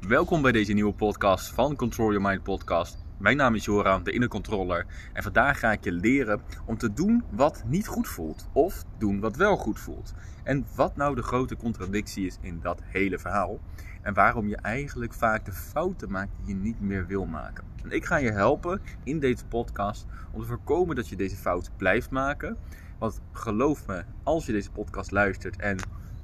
[0.00, 3.04] Welkom bij deze nieuwe podcast van Control Your Mind Podcast.
[3.18, 4.86] Mijn naam is Joran, de inner controller.
[5.12, 8.48] En vandaag ga ik je leren om te doen wat niet goed voelt.
[8.52, 10.14] Of doen wat wel goed voelt.
[10.44, 13.60] En wat nou de grote contradictie is in dat hele verhaal.
[14.02, 17.64] En waarom je eigenlijk vaak de fouten maakt die je niet meer wil maken.
[17.82, 21.70] En ik ga je helpen in deze podcast om te voorkomen dat je deze fout
[21.76, 22.56] blijft maken.
[22.98, 25.76] Want geloof me, als je deze podcast luistert en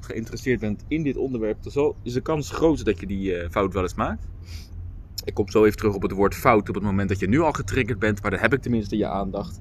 [0.05, 3.73] geïnteresseerd bent in dit onderwerp, dan is de kans groot dat je die uh, fout
[3.73, 4.27] wel eens maakt.
[5.25, 7.41] Ik kom zo even terug op het woord fout op het moment dat je nu
[7.41, 9.61] al getriggerd bent, maar dan heb ik tenminste je aandacht.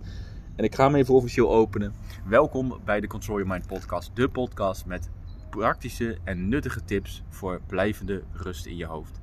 [0.55, 1.93] En ik ga hem even officieel openen.
[2.25, 5.09] Welkom bij de Control Your Mind podcast, de podcast met
[5.49, 9.19] praktische en nuttige tips voor blijvende rust in je hoofd.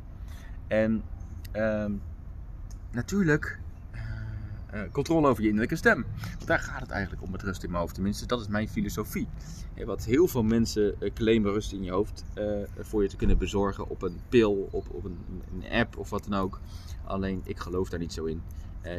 [0.66, 1.03] En
[1.56, 1.84] uh,
[2.92, 3.61] natuurlijk
[4.74, 6.06] uh, controle over je innerlijke stem.
[6.34, 7.95] Want daar gaat het eigenlijk om met rust in mijn hoofd.
[7.95, 9.28] Tenminste, dat is mijn filosofie.
[9.84, 12.44] wat heel veel mensen uh, claimen rust in je hoofd uh,
[12.78, 15.18] voor je te kunnen bezorgen op een pil, op, op een,
[15.52, 16.60] een, app of wat dan ook.
[17.04, 18.42] Alleen ik geloof daar niet zo in.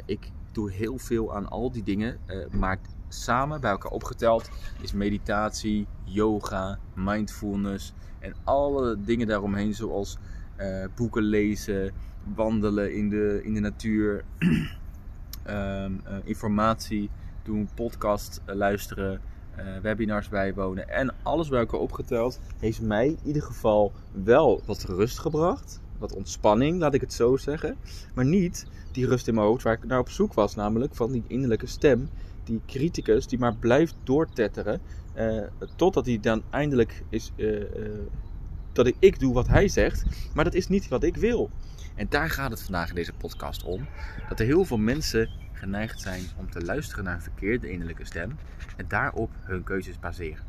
[0.06, 2.20] ik doe heel veel aan al die dingen,
[2.52, 4.50] maar samen bij elkaar opgeteld
[4.81, 10.17] is meditatie, yoga, mindfulness en alle dingen daaromheen, zoals
[10.95, 11.92] boeken lezen,
[12.36, 14.23] wandelen in de, in de natuur.
[15.50, 17.09] Ehm, eh, informatie
[17.44, 19.22] doen, podcast uh, luisteren,
[19.58, 23.92] uh, webinars bijwonen en alles bij elkaar opgeteld, heeft mij in ieder geval
[24.23, 25.81] wel wat rust gebracht.
[25.97, 27.75] Wat ontspanning, laat ik het zo zeggen.
[28.14, 31.11] Maar niet die rust in mijn hoofd waar ik naar op zoek was, namelijk van
[31.11, 32.09] die innerlijke stem,
[32.44, 34.81] die criticus die maar blijft doortetteren,
[35.75, 37.31] totdat hij dan eindelijk is
[38.72, 41.50] dat ik, ik doe wat hij zegt, maar dat is niet wat ik wil.
[42.00, 43.88] En daar gaat het vandaag in deze podcast om.
[44.30, 48.38] Dat er heel veel mensen geneigd zijn om te luisteren naar een verkeerde innerlijke stem
[48.78, 50.44] en daarop hun keuzes baseren.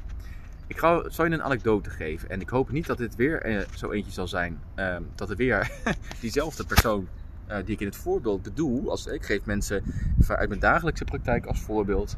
[0.66, 3.60] Ik ga, zal je een anekdote geven en ik hoop niet dat dit weer eh,
[3.74, 4.60] zo eentje zal zijn.
[4.76, 5.70] Uh, dat er weer
[6.20, 7.08] diezelfde persoon
[7.50, 9.82] uh, die ik in het voorbeeld bedoel, als, ik geef mensen
[10.28, 12.16] uit mijn dagelijkse praktijk als voorbeeld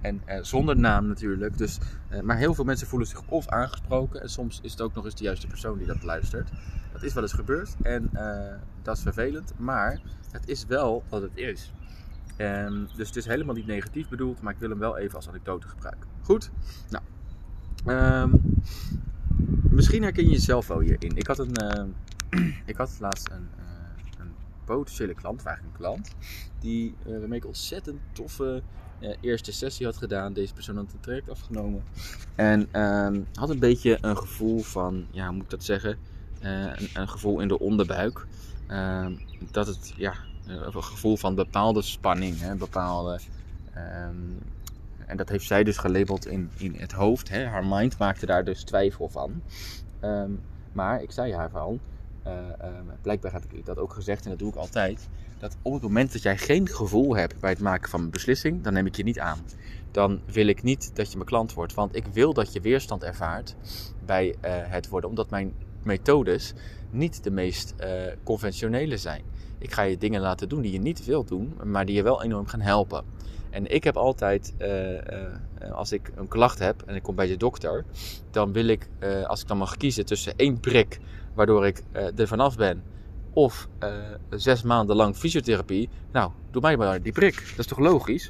[0.00, 1.58] en uh, zonder naam natuurlijk.
[1.58, 1.78] Dus,
[2.12, 5.04] uh, maar heel veel mensen voelen zich of aangesproken en soms is het ook nog
[5.04, 6.50] eens de juiste persoon die dat luistert.
[6.92, 8.10] Dat is wel eens gebeurd en
[8.82, 10.00] dat is vervelend, maar
[10.30, 11.72] het is wel wat het is.
[12.38, 15.28] Um, dus het is helemaal niet negatief bedoeld, maar ik wil hem wel even als
[15.28, 16.08] anekdote gebruiken.
[16.22, 16.50] Goed?
[16.88, 17.04] Nou,
[18.22, 18.40] um,
[19.70, 21.16] misschien herken je jezelf wel hierin.
[21.16, 21.94] Ik had, een,
[22.66, 23.48] ik had laatst een
[24.64, 26.14] potentiële klant, of eigenlijk een klant,
[26.60, 28.62] die, uh, waarmee ik ontzettend toffe
[29.00, 30.32] uh, eerste sessie had gedaan.
[30.32, 31.82] Deze persoon had het traject afgenomen.
[32.34, 35.98] En um, had een beetje een gevoel van, ja, hoe moet ik dat zeggen?
[36.42, 38.26] Uh, een, een, gevoel in de onderbuik.
[39.50, 40.14] dat het, ja,
[40.46, 43.18] een gevoel van bepaalde spanning, hè, bepaalde.
[43.76, 44.38] Um,
[45.06, 47.28] en dat heeft zij dus gelabeld in, in het hoofd.
[47.28, 47.46] Hè.
[47.46, 49.42] Haar mind maakte daar dus twijfel van.
[50.72, 51.80] Maar ik zei haar van,
[52.26, 55.08] um, blijkbaar heb ik dat ook gezegd en dat doe ik altijd.
[55.38, 58.62] Dat op het moment dat jij geen gevoel hebt bij het maken van een beslissing,
[58.62, 59.38] dan neem ik je niet aan.
[59.90, 61.74] Dan wil ik niet dat je mijn klant wordt.
[61.74, 63.54] Want ik wil dat je weerstand ervaart
[64.04, 65.10] bij uh, het worden.
[65.10, 66.52] Omdat mijn methodes
[66.90, 67.88] niet de meest uh,
[68.22, 69.22] conventionele zijn.
[69.58, 72.22] Ik ga je dingen laten doen die je niet wilt doen, maar die je wel
[72.22, 73.04] enorm gaan helpen.
[73.50, 74.54] En ik heb altijd,
[75.72, 77.84] als ik een klacht heb en ik kom bij de dokter,
[78.30, 78.88] dan wil ik,
[79.26, 81.00] als ik dan mag kiezen tussen één prik,
[81.34, 82.82] waardoor ik er vanaf ben,
[83.32, 83.68] of
[84.30, 87.34] zes maanden lang fysiotherapie, nou, doe mij maar die prik.
[87.34, 88.28] Dat is toch logisch?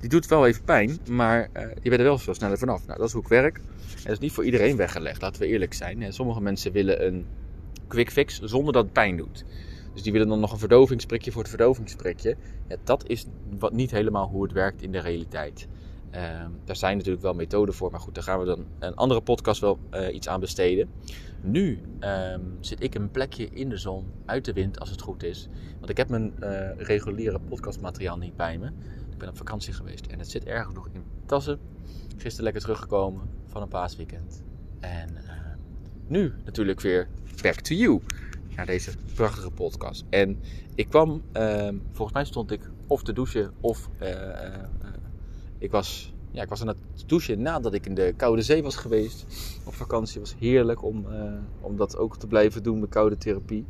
[0.00, 1.50] Die doet wel even pijn, maar
[1.82, 2.86] je bent er wel veel sneller vanaf.
[2.86, 3.56] Nou, dat is hoe ik werk.
[3.56, 6.12] En dat is niet voor iedereen weggelegd, laten we eerlijk zijn.
[6.12, 7.26] Sommige mensen willen een
[7.88, 9.44] quick fix zonder dat het pijn doet.
[9.92, 12.36] Dus die willen dan nog een verdovingsprikje voor het verdovingsprikje.
[12.68, 13.26] Ja, dat is
[13.58, 15.68] wat niet helemaal hoe het werkt in de realiteit.
[16.14, 16.20] Uh,
[16.64, 19.60] daar zijn natuurlijk wel methoden voor, maar goed, daar gaan we dan een andere podcast
[19.60, 20.88] wel uh, iets aan besteden.
[21.40, 25.22] Nu uh, zit ik een plekje in de zon, uit de wind als het goed
[25.22, 25.48] is.
[25.78, 28.66] Want ik heb mijn uh, reguliere podcastmateriaal niet bij me.
[29.10, 31.58] Ik ben op vakantie geweest en het zit ergens nog in tassen.
[32.16, 34.42] Gisteren lekker teruggekomen van een paasweekend.
[34.80, 35.08] En
[36.06, 37.08] nu natuurlijk weer
[37.42, 38.00] back to you
[38.56, 40.04] naar deze prachtige podcast.
[40.10, 40.40] En
[40.74, 41.22] ik kwam,
[41.92, 44.08] volgens mij stond ik of te douchen of uh,
[45.64, 46.76] ik, was, ja, ik was aan het
[47.06, 49.26] douchen nadat ik in de Koude Zee was geweest.
[49.64, 51.06] Op vakantie was heerlijk om,
[51.60, 53.64] om dat ook te blijven doen, de koude therapie.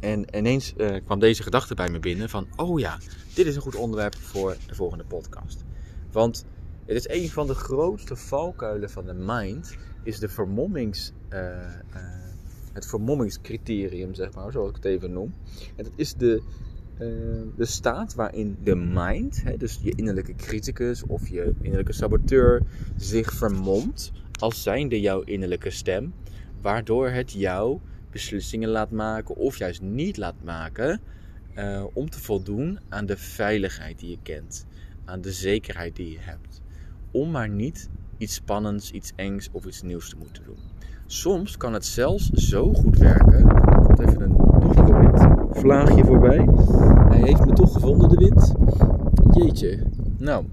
[0.00, 0.74] En ineens
[1.04, 2.98] kwam deze gedachte bij me binnen van, oh ja,
[3.34, 5.64] dit is een goed onderwerp voor de volgende podcast.
[6.12, 6.44] Want
[6.84, 11.12] het is een van de grootste valkuilen van de mind, is de vermommings
[12.72, 15.34] het vermommingscriterium, zeg maar, zoals ik het even noem.
[15.76, 16.42] En dat is de, uh,
[17.56, 22.62] de staat waarin de mind, hè, dus je innerlijke criticus of je innerlijke saboteur,
[22.96, 26.14] zich vermomt als zijnde jouw innerlijke stem,
[26.60, 27.80] waardoor het jou
[28.10, 31.00] beslissingen laat maken of juist niet laat maken
[31.56, 34.66] uh, om te voldoen aan de veiligheid die je kent,
[35.04, 36.60] aan de zekerheid die je hebt.
[37.10, 37.88] Om maar niet
[38.18, 40.58] iets spannends, iets engs of iets nieuws te moeten doen.
[41.06, 43.69] Soms kan het zelfs zo goed werken.
[44.00, 46.48] Even een wind vlaagje voorbij.
[47.08, 48.54] Hij heeft me toch gevonden, de wind.
[49.30, 49.78] Jeetje.
[50.18, 50.44] Nou,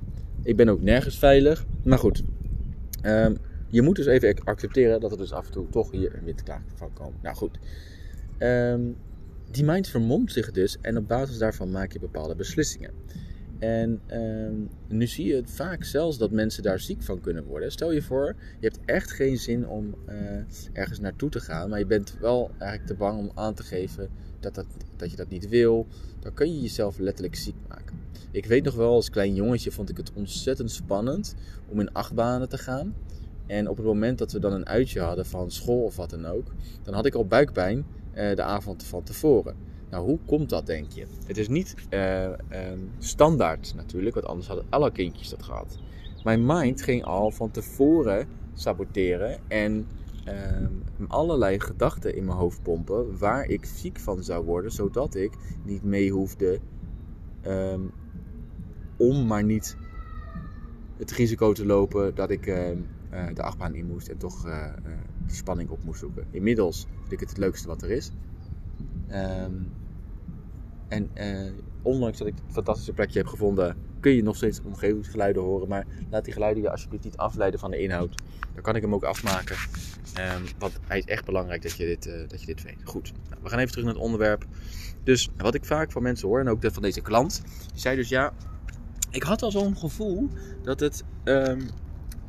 [0.43, 1.65] ik ben ook nergens veilig.
[1.83, 2.23] Maar goed.
[3.03, 6.23] Um, je moet dus even accepteren dat er dus af en toe toch hier een
[6.23, 7.21] windklaag van komt.
[7.21, 7.59] Nou goed.
[8.39, 8.95] Um,
[9.51, 12.91] die mind vermomt zich dus en op basis daarvan maak je bepaalde beslissingen.
[13.59, 17.71] En uh, nu zie je het vaak zelfs dat mensen daar ziek van kunnen worden.
[17.71, 20.15] Stel je voor, je hebt echt geen zin om uh,
[20.73, 24.09] ergens naartoe te gaan, maar je bent wel eigenlijk te bang om aan te geven
[24.39, 24.65] dat, dat,
[24.95, 25.87] dat je dat niet wil.
[26.19, 27.95] Dan kun je jezelf letterlijk ziek maken.
[28.31, 31.35] Ik weet nog wel, als klein jongetje vond ik het ontzettend spannend
[31.67, 32.93] om in achtbanen te gaan.
[33.47, 36.25] En op het moment dat we dan een uitje hadden van school of wat dan
[36.25, 39.55] ook, dan had ik al buikpijn uh, de avond van tevoren.
[39.89, 41.05] Nou, hoe komt dat, denk je?
[41.25, 42.29] Het is niet uh,
[42.97, 45.79] standaard natuurlijk, want anders hadden alle kindjes dat gehad.
[46.23, 49.87] Mijn mind ging al van tevoren saboteren en
[50.27, 50.67] uh,
[51.07, 55.83] allerlei gedachten in mijn hoofd pompen waar ik ziek van zou worden, zodat ik niet
[55.83, 56.59] mee hoefde
[57.45, 57.91] um,
[58.97, 59.77] om maar niet
[60.97, 62.55] het risico te lopen dat ik uh,
[63.33, 64.73] de achtbaan in moest en toch uh,
[65.25, 66.25] die spanning op moest zoeken.
[66.31, 68.11] Inmiddels vind ik het het leukste wat er is.
[69.11, 69.71] Um,
[70.87, 71.51] en uh,
[71.81, 75.67] ondanks dat ik het fantastische plekje heb gevonden, kun je nog steeds omgevingsgeluiden horen.
[75.67, 78.21] Maar laat die geluiden je alsjeblieft niet afleiden van de inhoud.
[78.53, 79.55] Dan kan ik hem ook afmaken.
[80.35, 82.81] Um, want hij is echt belangrijk dat je dit, uh, dat je dit weet.
[82.83, 84.45] Goed, nou, we gaan even terug naar het onderwerp.
[85.03, 88.09] Dus wat ik vaak van mensen hoor, en ook van deze klant, die zei dus
[88.09, 88.33] ja,
[89.09, 90.29] ik had al zo'n gevoel
[90.63, 91.69] dat het, um,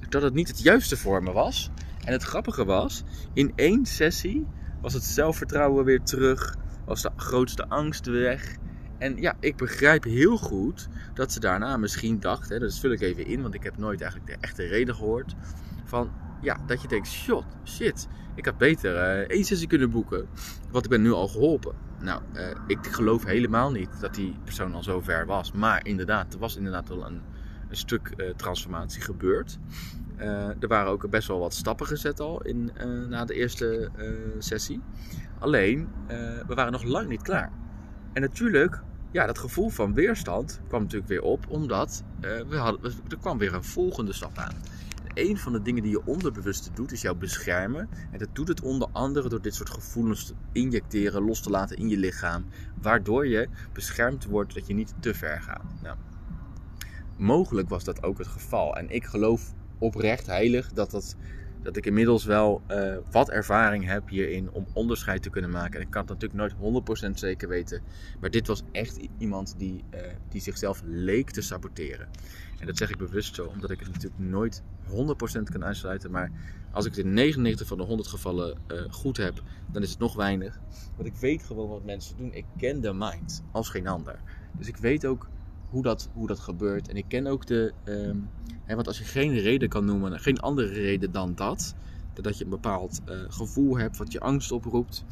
[0.08, 1.70] dat het niet het juiste voor me was.
[2.04, 3.02] En het grappige was,
[3.32, 4.46] in één sessie
[4.80, 6.56] was het zelfvertrouwen weer terug
[6.88, 8.56] was de grootste angst weg.
[8.98, 13.00] En ja, ik begrijp heel goed dat ze daarna misschien dacht, hè, dat vul ik
[13.00, 15.34] even in, want ik heb nooit eigenlijk de echte reden gehoord.
[15.84, 20.28] Van ja, dat je denkt, shit, shit, ik had beter uh, één sessie kunnen boeken,
[20.70, 21.74] want ik ben nu al geholpen.
[22.00, 25.52] Nou, uh, ik geloof helemaal niet dat die persoon al zo ver was.
[25.52, 27.20] Maar inderdaad, er was inderdaad wel een,
[27.68, 29.58] een stuk uh, transformatie gebeurd.
[30.60, 32.72] er waren ook best wel wat stappen gezet al in,
[33.08, 33.90] na de eerste
[34.38, 34.80] sessie.
[35.38, 36.08] Alleen, uh,
[36.46, 37.52] we waren nog lang niet klaar.
[38.12, 42.92] En natuurlijk, ja, dat gevoel van weerstand kwam natuurlijk weer op, omdat uh, we hadden,
[43.08, 44.54] er kwam weer een volgende stap aan.
[45.04, 47.88] En een van de dingen die je onderbewust doet, is jou beschermen.
[48.10, 51.76] En dat doet het onder andere door dit soort gevoelens te injecteren, los te laten
[51.76, 52.44] in je lichaam.
[52.82, 55.64] Waardoor je beschermd wordt dat je niet te ver gaat.
[55.82, 55.96] Nou,
[57.16, 58.76] mogelijk was dat ook het geval.
[58.76, 61.16] En ik geloof oprecht heilig dat dat
[61.62, 65.74] dat ik inmiddels wel uh, wat ervaring heb hierin om onderscheid te kunnen maken.
[65.74, 67.82] En ik kan het natuurlijk nooit 100% zeker weten.
[68.20, 72.08] Maar dit was echt iemand die, uh, die zichzelf leek te saboteren.
[72.58, 74.62] En dat zeg ik bewust zo, omdat ik het natuurlijk nooit
[75.38, 76.10] 100% kan uitsluiten.
[76.10, 76.30] Maar
[76.70, 79.98] als ik het in 99 van de 100 gevallen uh, goed heb, dan is het
[79.98, 80.58] nog weinig.
[80.96, 82.32] Want ik weet gewoon wat mensen doen.
[82.32, 84.20] Ik ken de mind als geen ander.
[84.58, 85.28] Dus ik weet ook
[85.70, 86.88] hoe dat, hoe dat gebeurt.
[86.88, 87.72] En ik ken ook de.
[87.84, 88.28] Um,
[88.64, 91.74] hè, want als je geen reden kan noemen, geen andere reden dan dat.
[92.22, 95.04] Dat je een bepaald uh, gevoel hebt wat je angst oproept.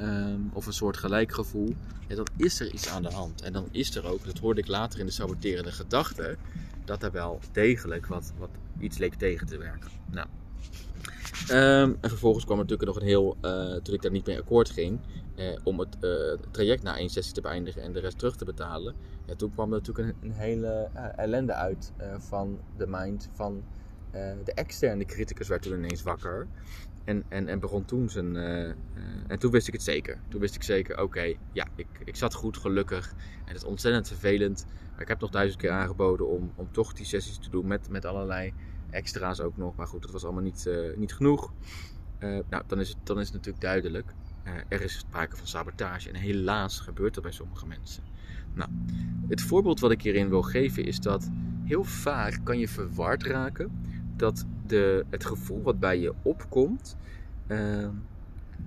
[0.00, 1.74] Um, of een soort gelijkgevoel.
[2.08, 3.42] Ja, dan is er iets aan de hand.
[3.42, 6.36] En dan is er ook, dat hoorde ik later in de saboterende gedachte.
[6.84, 9.90] Dat er wel degelijk wat, wat iets leek tegen te werken.
[10.10, 10.26] Nou.
[11.50, 14.38] Um, en vervolgens kwam er natuurlijk nog een heel, uh, toen ik daar niet mee
[14.38, 15.00] akkoord ging,
[15.34, 18.44] eh, om het uh, traject na één sessie te beëindigen en de rest terug te
[18.44, 18.94] betalen.
[19.26, 23.62] Ja, toen kwam er natuurlijk een, hele ellende uit van de mind van
[24.44, 26.46] de externe criticus werd toen ineens wakker.
[27.04, 28.36] En, en, en begon toen zijn.
[29.26, 30.18] en toen wist ik het zeker.
[30.28, 33.10] Toen wist ik zeker, oké, ja, ik, ik zat goed, gelukkig.
[33.44, 34.66] En het is ontzettend vervelend.
[34.92, 37.88] Maar ik heb nog duizend keer aangeboden om, om toch die sessies te doen met,
[37.88, 38.52] met allerlei
[38.94, 39.76] extra's ook nog.
[39.76, 41.52] Maar goed, dat was allemaal niet, niet genoeg.
[42.20, 44.14] nou, dan is, het, dan is het natuurlijk duidelijk.
[44.46, 48.02] Uh, er is sprake van sabotage en helaas gebeurt dat bij sommige mensen.
[48.54, 48.70] Nou,
[49.28, 51.30] het voorbeeld wat ik hierin wil geven is dat
[51.64, 53.72] heel vaak kan je verward raken
[54.16, 56.96] dat de, het gevoel wat bij je opkomt,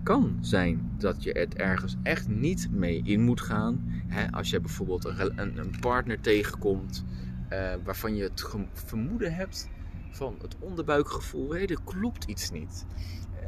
[0.03, 3.83] kan zijn dat je het ergens echt niet mee in moet gaan.
[4.07, 7.03] Hè, als je bijvoorbeeld een, een, partner tegenkomt
[7.83, 9.69] waarvan je het vermoeden hebt
[10.11, 12.85] van het onderbuikgevoel, hé, er klopt iets niet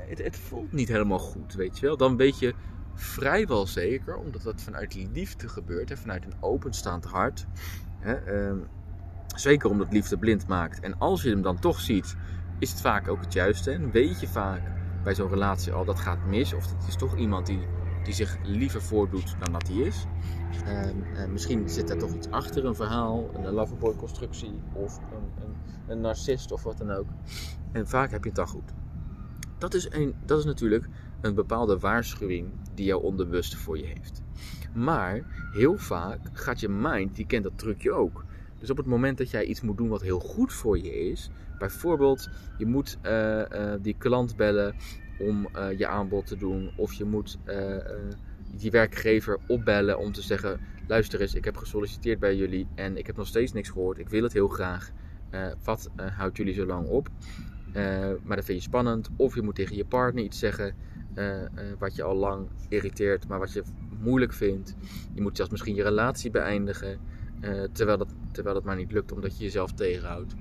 [0.10, 1.98] het, het, voelt niet helemaal goed, weet je wel.
[1.98, 2.54] Dan weet je
[2.94, 7.46] vrijwel zeker, omdat dat vanuit liefde gebeurt, hè, vanuit een openstaand hart.
[8.00, 8.56] Hè, eh,
[9.36, 10.80] zeker omdat liefde blind maakt.
[10.80, 12.16] En als je hem dan toch ziet,
[12.60, 13.72] is het vaak ook het juiste.
[13.72, 14.62] En weet je vaak
[15.04, 16.54] bij zo'n relatie al dat gaat mis.
[16.54, 17.68] Of het is toch iemand die,
[18.04, 20.06] die zich liever voordoet dan dat hij is.
[20.66, 25.56] Ehm, misschien zit daar toch iets achter, een verhaal, een loverboy constructie of een, een,
[25.90, 27.08] een narcist of wat dan ook.
[27.72, 28.74] En vaak heb je het dan goed.
[29.58, 30.88] Dat is, een, dat is natuurlijk
[31.22, 34.22] een bepaalde waarschuwing die jouw onbewuste voor je heeft.
[34.74, 38.26] Maar heel vaak gaat je mind, die kent dat trucje ook.
[38.58, 41.30] Dus op het moment dat jij iets moet doen wat heel goed voor je is,
[41.58, 43.44] bijvoorbeeld je moet uh,
[43.82, 44.76] die klant bellen
[45.20, 47.40] om uh, je aanbod te doen, of je moet
[48.56, 53.08] die werkgever opbellen om te zeggen: luister eens, ik heb gesolliciteerd bij jullie en ik
[53.08, 54.92] heb nog steeds niks gehoord, ik wil het heel graag.
[55.64, 57.10] Wat houdt jullie zo lang op?
[58.24, 59.10] maar dat vind je spannend.
[59.16, 60.76] Of je moet tegen je partner iets zeggen
[61.80, 63.64] wat je al lang irriteert, maar wat je
[64.00, 64.76] moeilijk vindt.
[65.14, 67.00] Je moet zelfs misschien je relatie beëindigen.
[67.42, 70.34] Uh, terwijl, dat, terwijl dat maar niet lukt omdat je jezelf tegenhoudt.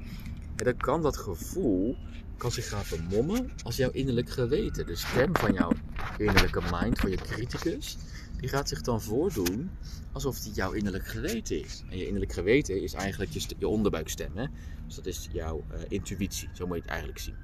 [0.57, 1.97] En dan kan dat gevoel
[2.37, 4.87] kan zich gaan vermommen als jouw innerlijk geweten.
[4.87, 5.73] De stem van jouw
[6.17, 7.99] innerlijke mind, van je criticus,
[8.41, 9.71] die gaat zich dan voordoen
[10.13, 11.83] alsof die jouw innerlijk geweten is.
[11.91, 14.37] En je innerlijk geweten is eigenlijk je, je onderbuikstem.
[14.37, 14.47] Hè?
[14.87, 17.37] Dus dat is jouw uh, intuïtie, zo moet je het eigenlijk zien.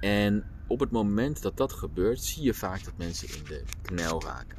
[0.00, 4.22] En op het moment dat dat gebeurt, zie je vaak dat mensen in de knel
[4.22, 4.58] raken.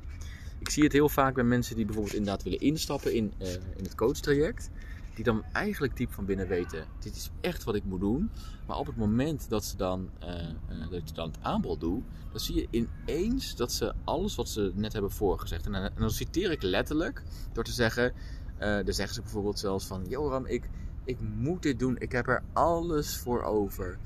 [0.60, 3.84] Ik zie het heel vaak bij mensen die bijvoorbeeld inderdaad willen instappen in, uh, in
[3.84, 4.70] het coachtraject.
[5.16, 8.30] Die dan eigenlijk diep van binnen weten, dit is echt wat ik moet doen.
[8.68, 12.04] Maar op het moment dat ze dan, uh, uh, dat je dan het aanbod doet,
[12.32, 15.66] dan zie je ineens dat ze alles wat ze net hebben voorgezegd.
[15.66, 18.14] En, en dan citeer ik letterlijk door te zeggen,
[18.58, 20.70] dan zeggen ze bijvoorbeeld zelfs van, Joram, ik,
[21.04, 23.98] ik moet dit doen, ik heb er alles voor over,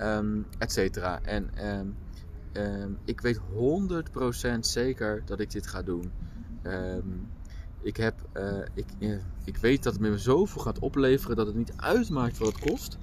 [0.00, 1.22] um, et cetera.
[1.22, 1.66] En...
[1.66, 1.96] Um,
[2.58, 6.10] Ehm, ik weet 100% zeker dat ik dit ga doen.
[6.62, 7.08] Ehm,
[7.88, 11.72] ik, heb, uh, ik, ik weet dat het me zoveel gaat opleveren dat het niet
[11.76, 12.98] uitmaakt wat het kost.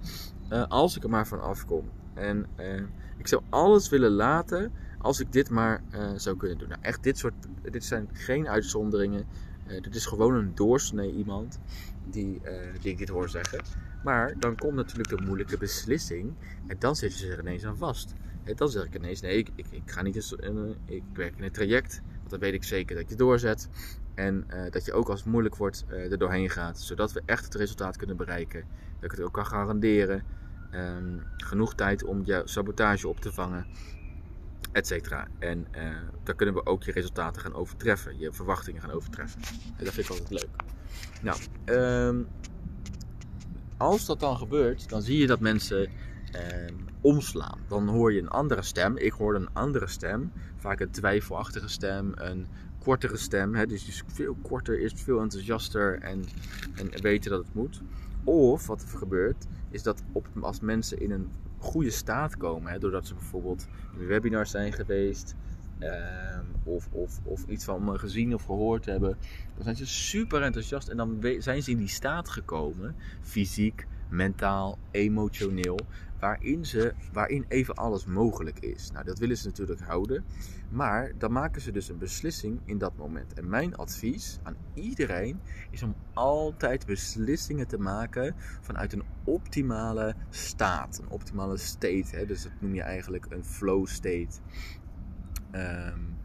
[0.51, 1.89] Uh, als ik er maar van afkom.
[2.13, 2.45] En
[3.17, 5.83] ik zou alles willen laten als ik dit maar
[6.15, 6.69] zou kunnen doen.
[6.69, 7.33] Nou, echt, dit, soort,
[7.71, 9.25] dit zijn geen uitzonderingen.
[9.81, 11.59] dit is gewoon een doorsnee iemand
[12.09, 12.41] die,
[12.81, 13.61] die ik dit hoor zeggen.
[14.03, 16.33] Maar dan komt natuurlijk de moeilijke beslissing.
[16.67, 18.13] En dan zitten ze er ineens aan vast.
[18.43, 20.35] En dan zeg ik ineens, nee, ik, ik, ga niet eens,
[20.85, 22.01] ik werk in een traject.
[22.17, 23.69] Want dan weet ik zeker dat je doorzet.
[24.15, 26.79] En uh, dat je ook als het moeilijk wordt uh, er doorheen gaat.
[26.79, 28.63] Zodat we echt het resultaat kunnen bereiken.
[28.95, 30.23] Dat ik het ook kan garanderen.
[30.73, 33.65] Um, genoeg tijd om je sabotage op te vangen.
[34.71, 35.27] Etcetera.
[35.39, 38.19] En uh, dan kunnen we ook je resultaten gaan overtreffen.
[38.19, 39.41] Je verwachtingen gaan overtreffen.
[39.77, 40.49] En dat vind ik altijd leuk.
[41.21, 42.27] Nou, um,
[43.77, 45.89] als dat dan gebeurt, dan zie je dat mensen
[46.31, 47.59] eh, omslaan.
[47.67, 48.97] Dan hoor je een andere stem.
[48.97, 50.31] Ik hoor een andere stem.
[50.55, 52.47] Vaak een twijfelachtige stem, een
[52.85, 53.55] kortere stem.
[53.55, 56.23] Hè, dus veel korter is, veel enthousiaster en,
[56.75, 57.81] en weten dat het moet.
[58.23, 62.79] Of wat er gebeurt, is dat op, als mensen in een goede staat komen, hè,
[62.79, 63.67] doordat ze bijvoorbeeld
[63.99, 65.35] in webinars zijn geweest,
[65.79, 69.17] uh, of, of, of iets van gezien of gehoord hebben,
[69.55, 74.77] dan zijn ze super enthousiast en dan zijn ze in die staat gekomen, fysiek, mentaal,
[74.91, 75.79] emotioneel,
[76.25, 78.91] waarin, ze, waarin even alles mogelijk is.
[78.91, 80.25] Nou, dat willen ze natuurlijk houden,
[80.69, 83.33] maar dan maken ze dus een beslissing in dat moment.
[83.33, 85.39] En mijn advies aan iedereen
[85.69, 92.15] is om altijd beslissingen te maken vanuit een optimale staat, een optimale state.
[92.15, 92.25] Hè?
[92.25, 94.39] Dus dat noem je eigenlijk een flow state.
[95.51, 96.17] Um,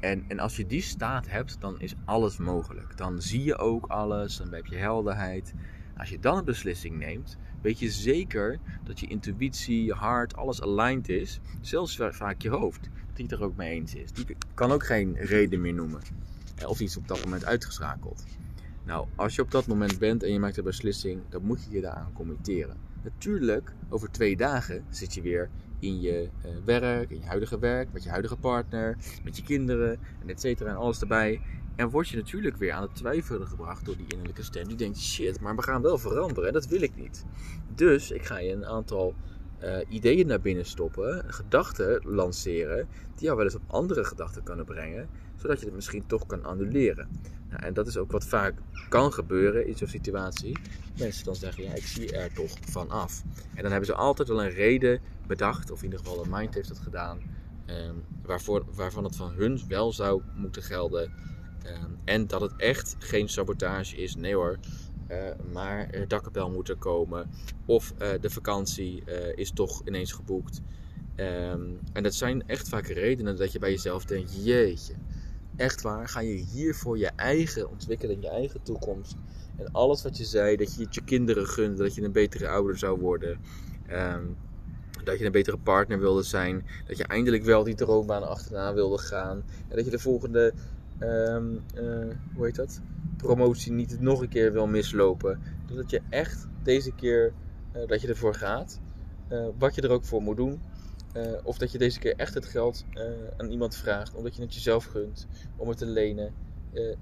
[0.00, 2.96] en, en als je die staat hebt, dan is alles mogelijk.
[2.96, 5.54] Dan zie je ook alles, dan heb je helderheid.
[5.96, 10.62] Als je dan een beslissing neemt, weet je zeker dat je intuïtie, je hart, alles
[10.62, 11.40] aligned is.
[11.60, 14.12] Zelfs vaak je hoofd, dat hij het er ook mee eens is.
[14.12, 16.00] Die kan ook geen reden meer noemen.
[16.66, 18.24] Of iets op dat moment uitgeschakeld.
[18.84, 21.70] Nou, als je op dat moment bent en je maakt een beslissing, dan moet je
[21.70, 22.76] je daaraan committeren.
[23.02, 27.92] Natuurlijk, over twee dagen zit je weer in je uh, werk, in je huidige werk,
[27.92, 31.40] met je huidige partner, met je kinderen en et cetera en alles erbij.
[31.76, 34.68] En word je natuurlijk weer aan het twijfelen gebracht door die innerlijke stem.
[34.68, 37.24] Die denkt, shit, maar we gaan wel veranderen en dat wil ik niet.
[37.74, 39.14] Dus ik ga je een aantal
[39.64, 44.64] uh, ideeën naar binnen stoppen, gedachten lanceren, die jou wel eens op andere gedachten kunnen
[44.64, 45.08] brengen,
[45.40, 47.08] zodat je het misschien toch kan annuleren.
[47.48, 48.54] Nou, en dat is ook wat vaak
[48.88, 50.58] kan gebeuren in zo'n situatie.
[50.98, 53.22] Mensen dan zeggen, ja, ik zie er toch van af.
[53.54, 56.54] En dan hebben ze altijd wel een reden bedacht, of in ieder geval de mind
[56.54, 57.18] heeft het gedaan,
[57.66, 61.12] um, waarvoor, waarvan het van hun wel zou moeten gelden.
[61.66, 64.16] Um, en dat het echt geen sabotage is.
[64.16, 64.58] Nee hoor,
[65.10, 65.16] uh,
[65.52, 67.30] maar er dakkapel moet er komen.
[67.66, 70.60] Of uh, de vakantie uh, is toch ineens geboekt.
[71.16, 74.94] Um, en dat zijn echt vaak redenen dat je bij jezelf denkt: jeetje,
[75.60, 79.16] echt waar, ga je hier voor je eigen ontwikkeling, je eigen toekomst.
[79.56, 82.48] En alles wat je zei, dat je het je kinderen gunde, dat je een betere
[82.48, 83.38] ouder zou worden.
[83.90, 84.36] Um,
[85.04, 86.66] Dat je een betere partner wilde zijn.
[86.86, 89.42] Dat je eindelijk wel die droombaan achterna wilde gaan.
[89.68, 90.52] En dat je de volgende,
[90.98, 92.80] ehm, eh, hoe heet dat?
[93.16, 95.40] Promotie niet nog een keer wil mislopen.
[95.66, 97.32] Dus dat je echt deze keer,
[97.76, 98.80] uh, dat je ervoor gaat.
[99.32, 100.60] Uh, wat je er ook voor moet doen.
[101.42, 102.84] Of dat je deze keer echt het geld
[103.36, 104.14] aan iemand vraagt.
[104.14, 105.26] Omdat je het jezelf gunt.
[105.56, 106.32] Om het te lenen.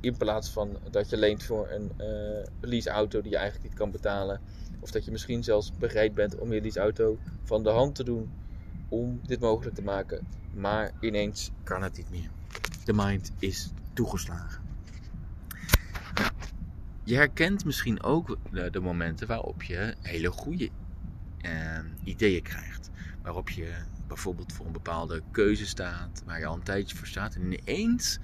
[0.00, 1.92] in plaats van dat je leent voor een
[2.60, 4.40] leaseauto die je eigenlijk niet kan betalen.
[4.80, 8.30] Of dat je misschien zelfs bereid bent om je leaseauto van de hand te doen
[8.88, 10.26] om dit mogelijk te maken.
[10.54, 12.30] Maar ineens kan het niet meer.
[12.84, 14.62] De mind is toegeslagen.
[17.04, 20.70] Je herkent misschien ook de, de, momenten waarop je hele goede
[21.40, 22.90] eh, ideeën krijgt.
[23.22, 23.74] Waarop je
[24.08, 27.34] bijvoorbeeld voor een bepaalde keuze staat, waar je al een tijdje voor staat.
[27.34, 28.18] En ineens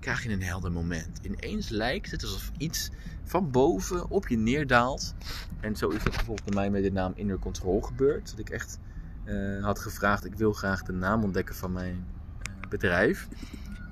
[0.00, 1.18] krijg je een helder moment.
[1.22, 2.90] Ineens lijkt het alsof iets
[3.24, 5.14] van boven op je neerdaalt.
[5.60, 8.30] En zo is dat bijvoorbeeld bij mij met de naam Inner Control gebeurd.
[8.30, 8.78] Dat ik echt
[9.24, 13.28] uh, had gevraagd, ik wil graag de naam ontdekken van mijn uh, bedrijf.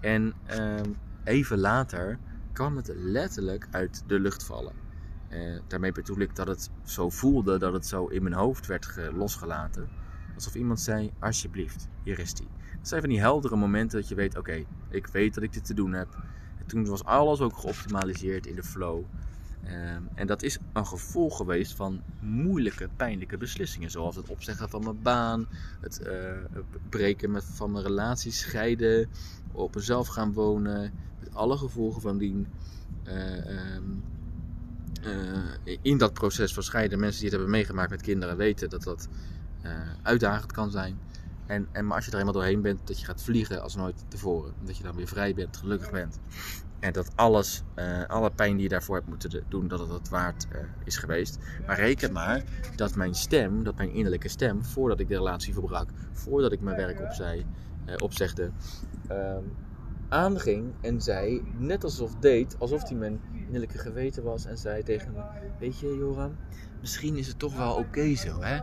[0.00, 0.80] En uh,
[1.24, 2.18] even later
[2.52, 4.72] kwam het letterlijk uit de lucht vallen.
[5.30, 8.98] Uh, daarmee bedoel ik dat het zo voelde, dat het zo in mijn hoofd werd
[9.12, 9.88] losgelaten.
[10.36, 12.48] Alsof iemand zei, alsjeblieft, hier is die.
[12.78, 15.64] Dat zijn van die heldere momenten dat je weet, oké, ik weet dat ik dit
[15.64, 16.08] te doen heb.
[16.58, 19.04] En toen was alles ook geoptimaliseerd in de flow.
[19.64, 23.90] Um, en dat is een gevolg geweest van moeilijke, pijnlijke beslissingen.
[23.90, 25.46] Zoals het opzeggen van mijn baan,
[25.80, 29.08] het uh, breken met, van mijn relatie, scheiden,
[29.52, 30.92] op mezelf gaan wonen.
[31.20, 32.46] Met alle gevolgen van dien.
[33.06, 34.02] Uh, um,
[35.04, 38.82] uh, in dat proces van scheiden, mensen die het hebben meegemaakt met kinderen weten dat
[38.82, 39.08] dat
[40.02, 40.98] uitdagend kan zijn.
[41.46, 44.04] En, en, maar als je er eenmaal doorheen bent, dat je gaat vliegen als nooit
[44.08, 44.52] tevoren.
[44.64, 46.18] Dat je dan weer vrij bent, gelukkig bent.
[46.80, 50.08] En dat alles, uh, alle pijn die je daarvoor hebt moeten doen, dat het het
[50.08, 51.38] waard uh, is geweest.
[51.66, 52.44] Maar reken maar
[52.76, 56.76] dat mijn stem, dat mijn innerlijke stem, voordat ik de relatie verbrak, voordat ik mijn
[56.76, 57.46] werk opzij,
[57.98, 58.50] opzegde,
[59.08, 59.42] ehm,
[60.08, 65.12] aanging en zei, net alsof deed, alsof hij mijn innerlijke geweten was en zei tegen
[65.12, 65.20] me,
[65.58, 66.36] weet je Joram,
[66.80, 68.42] misschien is het toch wel oké okay zo.
[68.42, 68.58] Hè?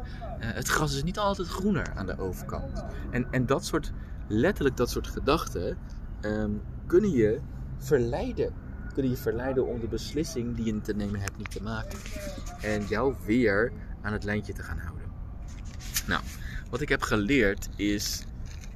[0.45, 2.85] het gras is niet altijd groener aan de overkant.
[3.11, 3.91] En, en dat soort,
[4.27, 5.77] letterlijk dat soort gedachten,
[6.21, 7.39] um, kunnen je
[7.77, 8.53] verleiden.
[8.93, 11.99] Kunnen je verleiden om de beslissing die je te nemen hebt niet te maken.
[12.61, 13.71] En jou weer
[14.01, 15.07] aan het lijntje te gaan houden.
[16.07, 16.21] Nou,
[16.69, 18.25] wat ik heb geleerd is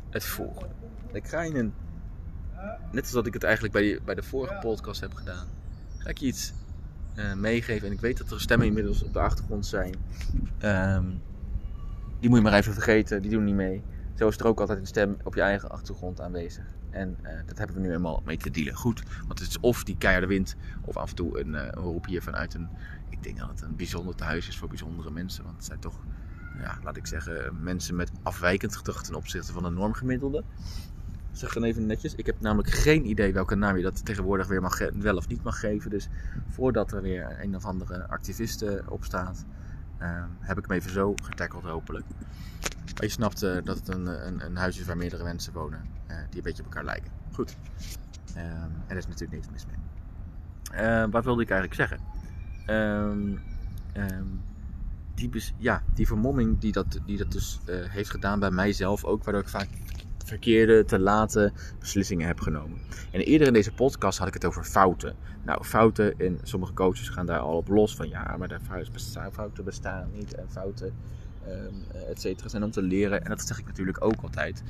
[0.09, 0.73] het volgende.
[1.11, 1.73] Ik ga je een.
[2.91, 5.47] Net als dat ik het eigenlijk bij, bij de vorige podcast heb gedaan.
[5.97, 6.53] Ga ik je iets
[7.19, 7.87] uh, meegeven.
[7.87, 9.95] En ik weet dat er stemmen inmiddels op de achtergrond zijn.
[10.61, 11.21] Um,
[12.19, 13.21] die moet je maar even vergeten.
[13.21, 13.83] Die doen niet mee.
[14.15, 16.65] Zo is er ook altijd een stem op je eigen achtergrond aanwezig.
[16.89, 18.75] En uh, dat hebben we nu eenmaal mee te dealen.
[18.75, 21.83] Goed, want het is of die keiharde wind, of af en toe een, uh, een
[21.83, 22.69] roep hier vanuit een.
[23.09, 25.43] Ik denk dat het een bijzonder tehuis is voor bijzondere mensen.
[25.43, 25.99] Want het zijn toch,
[26.59, 30.43] ja, laat ik zeggen, mensen met afwijkend gedrag ten opzichte van de normgemiddelde.
[31.37, 32.15] Zeg dan even netjes.
[32.15, 35.43] Ik heb namelijk geen idee welke naam je dat tegenwoordig weer mag wel of niet
[35.43, 35.89] mag geven.
[35.89, 36.07] Dus
[36.49, 39.45] voordat er weer een of andere activist op staat,
[40.01, 42.05] uh, heb ik hem even zo getackeld hopelijk.
[42.93, 45.81] Maar je snapt uh, dat het een, een, een, huis is waar meerdere mensen wonen
[46.07, 47.11] uh, die een beetje op elkaar lijken.
[47.33, 47.55] Goed.
[48.33, 50.85] En er is natuurlijk niks mis mee.
[50.85, 52.15] Uh, wat wilde ik eigenlijk zeggen?
[55.15, 59.41] Die, ja, die vermomming die dat, die dat dus heeft gedaan bij mijzelf ook, waardoor
[59.41, 59.67] ik vaak
[60.27, 62.79] verkeerde, te late beslissingen heb genomen.
[63.11, 65.15] En eerder in deze podcast had ik het over fouten.
[65.45, 68.59] Nou, fouten, en sommige coaches gaan daar al op los van ja, maar
[69.31, 70.93] fouten bestaan niet en fouten
[71.47, 71.73] um,
[72.09, 73.23] et cetera, zijn om te leren.
[73.23, 74.63] En dat zeg ik natuurlijk ook altijd.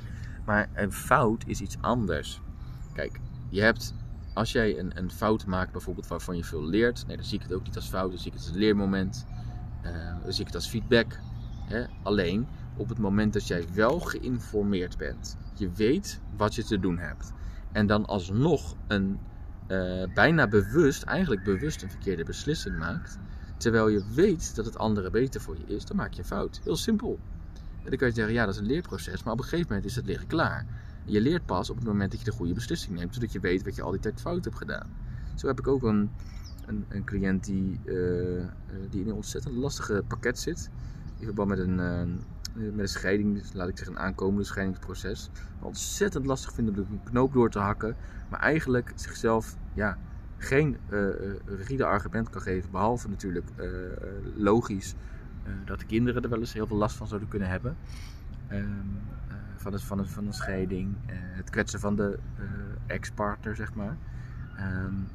[0.46, 2.41] Maar een fout is iets anders.
[2.93, 3.93] Kijk, je hebt,
[4.34, 7.43] als jij een, een fout maakt, bijvoorbeeld waarvan je veel leert, nee, dan zie ik
[7.43, 9.26] het ook niet als fout, dan zie ik het als leermoment,
[9.86, 9.91] uh,
[10.24, 11.20] dan zie ik het als feedback.
[11.65, 11.86] Hè?
[12.04, 16.98] Alleen op het moment dat jij wel geïnformeerd bent, je weet wat je te doen
[16.98, 17.32] hebt,
[17.72, 19.20] en dan alsnog een
[19.67, 23.17] uh, bijna bewust, eigenlijk bewust een verkeerde beslissing maakt,
[23.58, 26.62] terwijl je weet dat het andere beter voor je is, dan maak je een fout.
[26.63, 27.20] Heel simpel.
[27.84, 29.86] En dan kan je zeggen, ja, dat is een leerproces, maar op een gegeven moment
[29.86, 30.65] is het leren klaar.
[31.06, 33.63] Je leert pas op het moment dat je de goede beslissing neemt, zodat je weet
[33.63, 34.89] wat je al die tijd fout hebt gedaan.
[35.36, 36.10] Zo heb ik ook een,
[36.65, 38.46] een, een cliënt die, uh,
[38.89, 40.70] die in een ontzettend lastige pakket zit.
[41.20, 41.80] In verband met een,
[42.58, 45.30] met een scheiding, dus laat ik zeggen een aankomende scheidingsproces.
[45.60, 47.96] Ontzettend lastig vindt om een knoop door te hakken,
[48.30, 49.98] maar eigenlijk zichzelf ja,
[50.38, 51.08] geen uh,
[51.46, 53.67] rigide argument kan geven, behalve natuurlijk uh,
[54.36, 54.96] logisch
[55.65, 57.78] dat kinderen er wel eens heel veel last van zouden kunnen hebben.
[58.52, 59.00] Um,
[59.56, 62.20] van, het, van, het, van een scheiding, het kwetsen van de
[62.86, 63.98] ex-partner, zeg maar.
[64.60, 65.08] Um,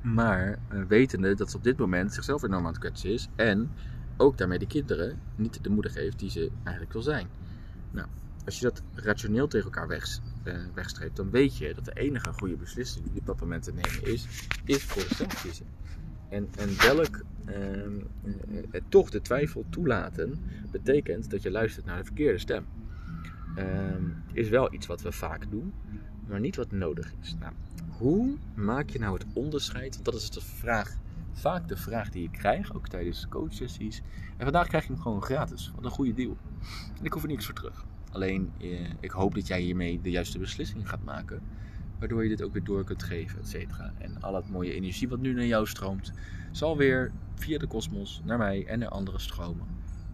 [0.00, 3.70] maar wetende dat ze op dit moment zichzelf enorm aan het kwetsen is en
[4.16, 7.28] ook daarmee de kinderen niet de moeder geeft die ze eigenlijk wil zijn.
[7.90, 8.06] Nou,
[8.44, 12.32] als je dat rationeel tegen elkaar weg, uh, wegstreept, dan weet je dat de enige
[12.32, 14.26] goede beslissing die op dat moment te nemen is,
[14.64, 15.66] is voor jezelf kiezen.
[16.28, 17.98] En, en welk ehm,
[18.70, 22.66] eh, toch de twijfel toelaten, betekent dat je luistert naar de verkeerde stem.
[23.56, 25.72] Ehm, is wel iets wat we vaak doen,
[26.28, 27.36] maar niet wat nodig is.
[27.40, 27.52] Nou,
[27.88, 29.92] hoe maak je nou het onderscheid?
[29.92, 30.96] Want dat is de vraag,
[31.34, 34.02] vaak de vraag die ik krijg, ook tijdens coachsessies.
[34.36, 35.72] En vandaag krijg je hem gewoon gratis.
[35.74, 36.36] Wat een goede deal.
[36.98, 37.84] En ik hoef er niks voor terug.
[38.10, 41.40] Alleen, eh, ik hoop dat jij hiermee de juiste beslissing gaat maken.
[41.98, 43.92] Waardoor je dit ook weer door kunt geven, et cetera.
[43.98, 46.12] En al het mooie energie wat nu naar jou stroomt,
[46.52, 49.66] zal weer via de kosmos naar mij en naar anderen stromen.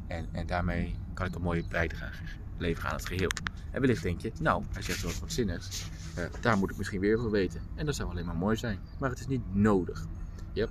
[0.07, 2.23] En, en daarmee kan ik een mooie bijdrage
[2.59, 3.31] leveren aan het geheel.
[3.71, 5.91] En wellicht denk je, nou, hij zegt wel wat zinnigs.
[6.19, 7.61] Uh, daar moet ik misschien weer voor weten.
[7.75, 8.79] En dat zou alleen maar mooi zijn.
[8.99, 10.07] Maar het is niet nodig.
[10.53, 10.67] Ja?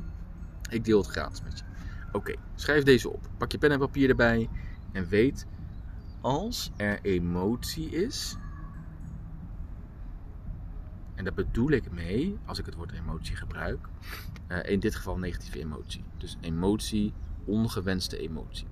[0.69, 1.63] Ik deel het gratis met je.
[2.11, 3.29] Oké, schrijf deze op.
[3.37, 4.49] Pak je pen en papier erbij.
[4.91, 5.45] En weet,
[6.21, 8.37] als er emotie is.
[11.15, 13.87] En daar bedoel ik mee, als ik het woord emotie gebruik.
[14.47, 16.03] Uh, in dit geval negatieve emotie.
[16.17, 17.13] Dus emotie,
[17.45, 18.67] ongewenste emotie.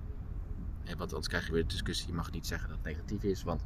[0.84, 2.08] want anders krijg je weer de discussie.
[2.08, 3.62] Je mag niet zeggen dat het negatief is, want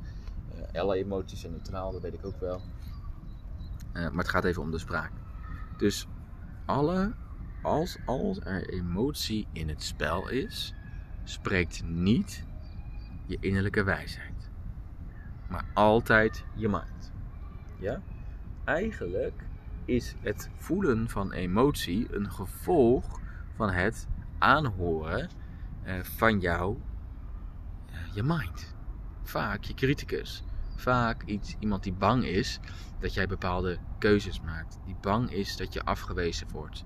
[0.54, 2.60] uh, alle emoties zijn neutraal, dat weet ik ook wel.
[3.92, 5.12] Uh, maar het gaat even om de spraak.
[5.76, 6.06] Dus
[6.64, 7.12] alle,
[7.62, 10.74] als, als er emotie in het spel is,
[11.24, 12.46] spreekt niet
[13.26, 14.50] je innerlijke wijsheid,
[15.48, 17.12] maar altijd je mind.
[17.78, 18.00] Ja?
[18.64, 19.44] Eigenlijk
[19.84, 23.20] is het voelen van emotie een gevolg
[23.54, 25.28] van het aanhoren
[25.86, 26.76] uh, van jou,
[27.90, 28.74] uh, je mind.
[29.22, 30.44] Vaak je criticus.
[30.76, 32.60] Vaak iets, iemand die bang is
[32.98, 34.78] dat jij bepaalde keuzes maakt.
[34.84, 36.84] Die bang is dat je afgewezen wordt.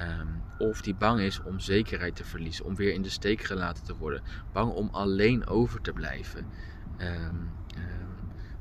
[0.00, 3.84] Um, of die bang is om zekerheid te verliezen, om weer in de steek gelaten
[3.84, 4.22] te worden.
[4.52, 6.46] Bang om alleen over te blijven.
[6.98, 7.50] Um,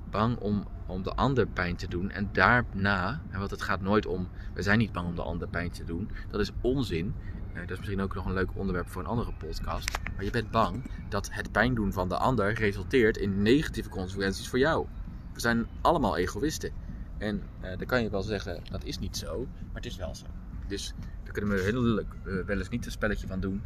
[0.10, 2.12] bang om, om de ander pijn te doen.
[2.12, 5.72] En daarna, want het gaat nooit om, we zijn niet bang om de ander pijn
[5.72, 6.10] te doen.
[6.30, 7.16] Dat is onzin.
[7.54, 10.00] Uh, dat is misschien ook nog een leuk onderwerp voor een andere podcast.
[10.16, 14.50] Maar je bent bang dat het pijn doen van de ander resulteert in negatieve consequenties
[14.50, 14.88] voor jou.
[15.34, 16.72] We zijn allemaal egoïsten.
[17.18, 20.16] En uh, dan kan je wel zeggen, dat is niet zo, maar het is wel
[20.16, 20.26] zo.
[20.68, 22.06] Dus daar kunnen we heel uh,
[22.46, 23.62] wel eens niet een spelletje van doen.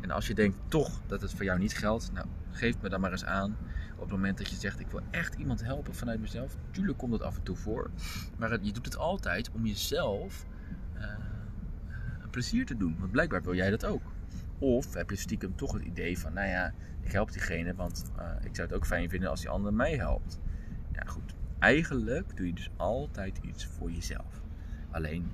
[0.00, 3.00] En als je denkt toch dat het voor jou niet geldt, nou geef me dan
[3.00, 3.56] maar eens aan.
[3.94, 6.56] Op het moment dat je zegt, ik wil echt iemand helpen vanuit mezelf.
[6.70, 7.90] Tuurlijk komt dat af en toe voor.
[8.36, 10.46] Maar je doet het altijd om jezelf
[10.96, 11.02] uh,
[12.22, 12.96] een plezier te doen.
[12.98, 14.02] Want blijkbaar wil jij dat ook.
[14.58, 18.54] Of heb je stiekem toch het idee van, nou ja, ik help diegene, want ik
[18.54, 20.40] zou het ook fijn vinden als die ander mij helpt.
[20.92, 21.34] Ja, goed.
[21.58, 24.42] Eigenlijk doe je dus altijd iets voor jezelf.
[24.90, 25.30] Alleen,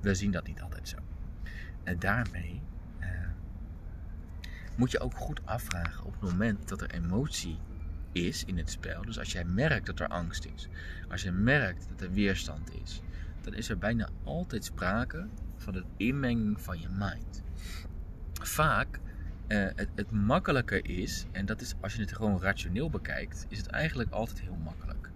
[0.00, 0.96] we zien dat niet altijd zo.
[1.82, 2.62] En daarmee
[3.00, 3.08] uh,
[4.76, 7.58] moet je ook goed afvragen op het moment dat er emotie
[8.12, 9.02] is in het spel.
[9.02, 10.68] Dus als jij merkt dat er angst is,
[11.08, 13.02] als je merkt dat er weerstand is,
[13.40, 17.42] dan is er bijna altijd sprake van de inmenging van je mind.
[18.32, 19.00] Vaak
[19.48, 23.58] uh, het, het makkelijke is, en dat is als je het gewoon rationeel bekijkt, is
[23.58, 25.10] het eigenlijk altijd heel makkelijk.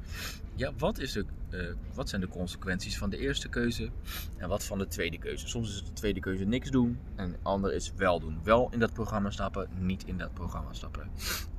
[0.55, 3.91] Ja, wat, is de, uh, wat zijn de consequenties van de eerste keuze
[4.37, 5.49] en wat van de tweede keuze?
[5.49, 8.38] Soms is de tweede keuze niks doen en de andere is wel doen.
[8.43, 11.11] Wel in dat programma stappen, niet in dat programma stappen.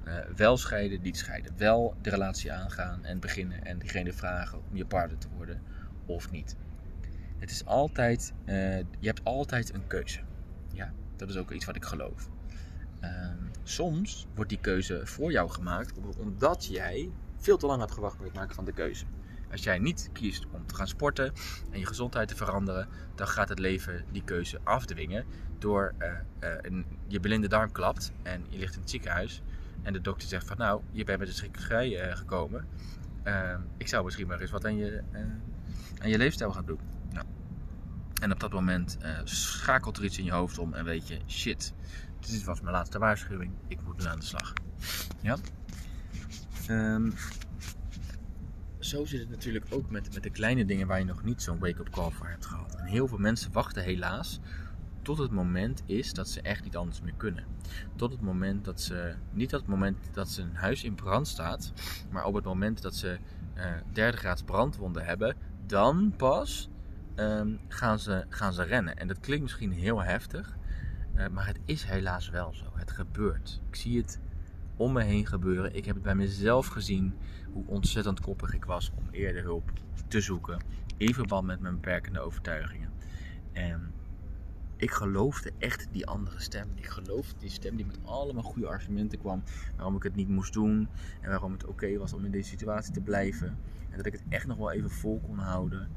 [0.08, 1.54] Uh, wel scheiden, niet scheiden.
[1.58, 5.62] Wel de relatie aangaan en beginnen en diegene vragen om je partner te worden
[6.06, 6.56] of niet.
[7.38, 10.20] Het is altijd, uh, je hebt altijd een keuze.
[10.74, 12.30] Ja, dat is ook iets wat ik geloof.
[13.02, 13.10] Uh,
[13.64, 17.10] soms wordt die keuze voor jou gemaakt omdat jij
[17.44, 19.06] veel te lang had gewacht met het maken van de keuze.
[19.52, 21.34] Als jij niet kiest om te gaan sporten
[21.72, 25.26] en je gezondheid te veranderen, dan gaat het leven die keuze afdwingen
[25.58, 26.08] door uh,
[26.62, 29.42] een, je blinde darm klapt en je ligt in het ziekenhuis
[29.82, 32.68] en de dokter zegt van nou, je bent met de schrikkerij uh, gekomen.
[33.78, 35.02] ik zou misschien maar eens wat aan je,
[36.02, 36.80] aan je leefstijl gaan doen.
[37.12, 37.26] Nou.
[38.22, 41.74] En op dat moment schakelt er iets in je hoofd om en weet je, shit,
[42.20, 44.54] dit was mijn laatste waarschuwing, ik moet nu aan de slag.
[45.22, 45.38] Ja?
[46.70, 47.14] Um,
[48.80, 51.60] zo zit het natuurlijk ook met, met de kleine dingen waar je nog niet zo'n
[51.60, 52.76] wake-up call voor hebt gehad.
[52.76, 54.40] En heel veel mensen wachten helaas
[55.02, 57.46] tot het moment is dat ze echt niet anders meer kunnen.
[57.96, 61.74] Tot het moment dat ze, niet het moment dat ze een huis in brand staat,
[62.12, 63.18] maar op het moment dat ze
[63.58, 66.70] uh, derde graads brandwonden hebben, dan pas
[67.16, 68.98] um, gaan, ze, gaan ze rennen.
[68.98, 70.58] En dat klinkt misschien heel heftig,
[71.16, 72.66] uh, maar het is helaas wel zo.
[72.74, 73.62] Het gebeurt.
[73.70, 74.20] Ik zie het
[74.76, 75.76] om me heen gebeuren.
[75.76, 77.14] Ik heb het bij mezelf gezien
[77.52, 79.72] hoe ontzettend koppig ik was om eerder hulp
[80.08, 80.62] te zoeken
[80.98, 82.90] in verband met mijn beperkende overtuigingen.
[83.52, 83.92] En
[84.76, 86.68] ik geloofde echt die andere stem.
[86.76, 89.44] Ik geloofde die stem die met allemaal goede argumenten kwam.
[89.76, 90.88] Waarom ik het niet moest doen.
[91.22, 93.58] En waarom het oké was om in deze situatie te blijven.
[93.90, 95.90] En dat ik het echt nog wel even vol kon houden.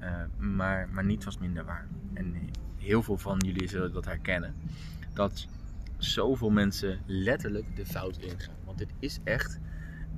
[0.00, 1.88] Uh, maar, maar niets was minder waar.
[2.12, 2.34] En
[2.76, 4.54] heel veel van jullie zullen dat herkennen.
[5.12, 5.46] Dat
[5.98, 8.54] zoveel mensen letterlijk de fout ingaan.
[8.64, 9.58] Want dit is echt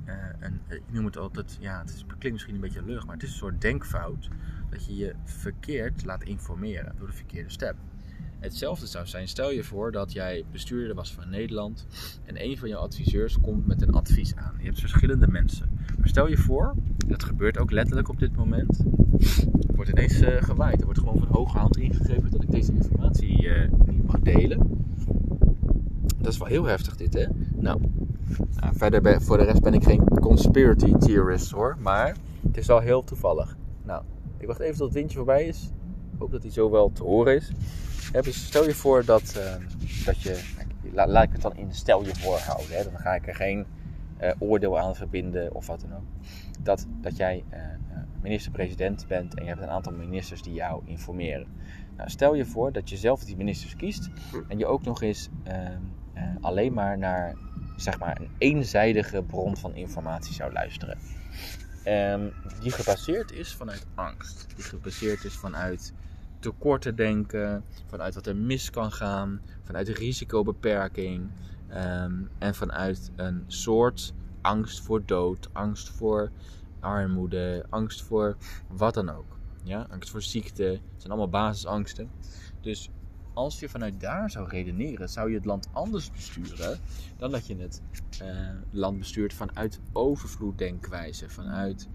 [0.05, 3.23] uh, een, ik noem het altijd, ja, het, klinkt misschien een beetje lucht, maar het
[3.23, 4.29] is een soort denkfout.
[4.69, 7.75] Dat je je verkeerd laat informeren door de verkeerde stem.
[8.39, 11.87] Hetzelfde zou zijn, stel je voor dat jij bestuurder was van Nederland
[12.25, 14.55] en een van jouw adviseurs komt met een advies aan.
[14.57, 15.69] Je hebt verschillende mensen.
[15.97, 16.75] Maar stel je voor,
[17.07, 18.79] dat gebeurt ook letterlijk op dit moment.
[19.67, 20.79] Er wordt ineens uh, gewaaid.
[20.79, 23.49] Er wordt gewoon van hoge hand ingegeven dat ik deze informatie
[23.85, 24.79] niet mag delen.
[26.21, 27.25] Dat is wel heel heftig dit, hè?
[27.55, 27.81] Nou,
[28.55, 32.15] nou verder ben, voor de rest ben ik geen conspiracy theorist hoor, maar
[32.47, 33.57] het is wel heel toevallig.
[33.83, 34.03] Nou,
[34.37, 35.71] ik wacht even tot het windje voorbij is.
[36.13, 37.51] Ik hoop dat hij zo wel te horen is.
[38.45, 39.65] stel je voor dat, uh,
[40.05, 40.57] dat je.
[40.93, 42.77] Laat, laat, ik het dan in stel je voor houden.
[42.77, 42.83] Hè?
[42.83, 43.65] Dan ga ik er geen
[44.21, 46.05] uh, oordeel aan verbinden of wat dan ook.
[46.63, 47.59] Dat, dat jij uh,
[48.21, 51.47] minister-president bent en je hebt een aantal ministers die jou informeren.
[51.97, 54.09] Nou, stel je voor dat je zelf die ministers kiest
[54.47, 55.29] en je ook nog eens
[56.19, 57.35] ehm, alleen maar naar
[57.81, 60.97] zeg maar, een eenzijdige bron van informatie zou luisteren.
[61.85, 64.47] Um, die gebaseerd is vanuit angst.
[64.55, 65.93] Die gebaseerd is vanuit
[66.39, 71.29] tekorten denken, vanuit wat er mis kan gaan, vanuit risicobeperking
[71.69, 76.31] um, en vanuit een soort angst voor dood, angst voor
[76.79, 79.37] armoede, angst voor wat dan ook.
[79.63, 79.87] Ja?
[79.89, 82.09] Angst voor ziekte, het zijn allemaal basisangsten.
[82.61, 82.89] Dus
[83.39, 86.79] als je vanuit daar zou redeneren, zou je het land anders besturen
[87.17, 87.81] dan dat je het
[88.21, 91.29] uh, land bestuurt vanuit overvloeddenkwijze.
[91.29, 91.87] Vanuit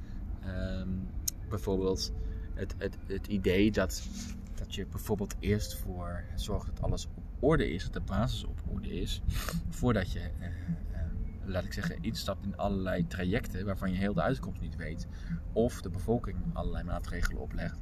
[0.46, 1.08] um,
[1.48, 2.12] bijvoorbeeld
[2.54, 4.08] het, het, het idee dat,
[4.54, 8.60] dat je bijvoorbeeld eerst voor zorgt dat alles op orde is, dat de basis op
[8.72, 9.22] orde is,
[9.68, 10.98] voordat je, uh, uh,
[11.44, 15.06] laat ik zeggen, instapt in allerlei trajecten waarvan je heel de uitkomst niet weet.
[15.52, 17.78] Of de bevolking allerlei maatregelen oplegt.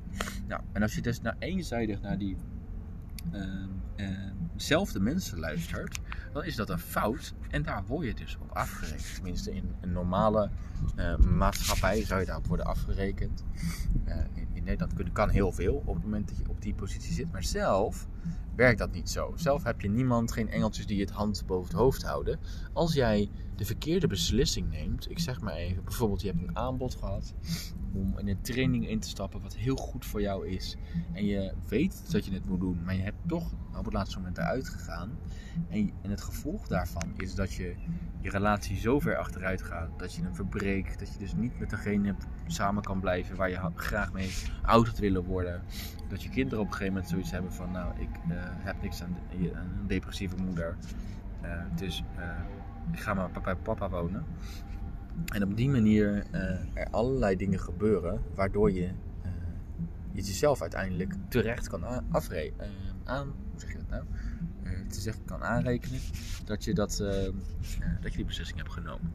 [0.46, 2.36] Nou, en als je dus naar eenzijdig naar die
[3.32, 6.00] uh, mensen luistert,
[6.32, 7.34] dan is dat een fout.
[7.50, 9.14] En daar word je dus op afgerekend.
[9.14, 10.50] Tenminste, in een normale
[10.96, 13.44] uh, maatschappij zou je daarop worden afgerekend.
[14.06, 17.12] Uh, in, in, Nederland kan heel veel op het moment dat je op die positie
[17.12, 17.32] zit.
[17.32, 18.06] Maar zelf
[18.54, 19.32] werkt dat niet zo.
[19.36, 22.38] Zelf heb je niemand, geen engeltjes die het hand boven het hoofd houden.
[22.72, 26.94] Als jij de verkeerde beslissing neemt, ik zeg maar even, bijvoorbeeld je hebt een aanbod
[26.94, 27.34] gehad
[27.94, 30.76] om in een training in te stappen wat heel goed voor jou is.
[31.12, 34.18] En je weet dat je het moet doen, maar je hebt toch op het laatste
[34.18, 35.18] moment eruit gegaan.
[35.68, 37.74] En, en het gevolg daarvan is dat je
[38.20, 40.98] je relatie zo ver achteruit gaat dat je hem verbreekt.
[40.98, 42.14] Dat je dus niet met degene
[42.46, 44.30] samen kan blijven waar je graag mee
[44.62, 45.62] oud had willen worden.
[46.12, 49.02] Dat je kinderen op een gegeven moment zoiets hebben van nou ik uh, heb niks
[49.02, 50.76] aan, een depressieve moeder.
[51.42, 52.24] Uh, dus uh,
[52.92, 54.24] ik ga maar bij papa wonen.
[55.34, 56.24] En op die manier
[56.74, 58.90] er allerlei dingen gebeuren waardoor je
[60.12, 62.70] jezelf uiteindelijk terecht kan afrekenen.
[63.04, 64.04] Aan, hoe zeg je dat nou?
[65.24, 66.00] kan aanrekenen
[66.44, 66.96] dat je, dat,
[68.00, 69.12] dat je die beslissing hebt genomen.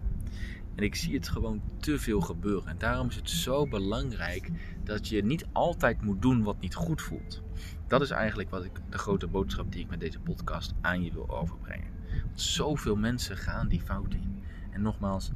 [0.78, 2.70] En ik zie het gewoon te veel gebeuren.
[2.70, 4.50] En daarom is het zo belangrijk
[4.84, 7.42] dat je niet altijd moet doen wat niet goed voelt.
[7.88, 11.12] Dat is eigenlijk wat ik, de grote boodschap die ik met deze podcast aan je
[11.12, 11.88] wil overbrengen.
[12.26, 14.44] Want zoveel mensen gaan die fout in.
[14.72, 15.32] En nogmaals,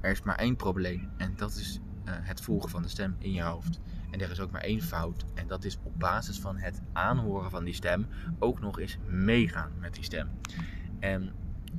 [0.00, 3.32] er is maar één probleem en dat is uh, het volgen van de stem in
[3.32, 3.80] je hoofd.
[4.10, 7.50] En er is ook maar één fout en dat is op basis van het aanhoren
[7.50, 8.06] van die stem
[8.38, 10.28] ook nog eens meegaan met die stem.
[10.98, 11.32] En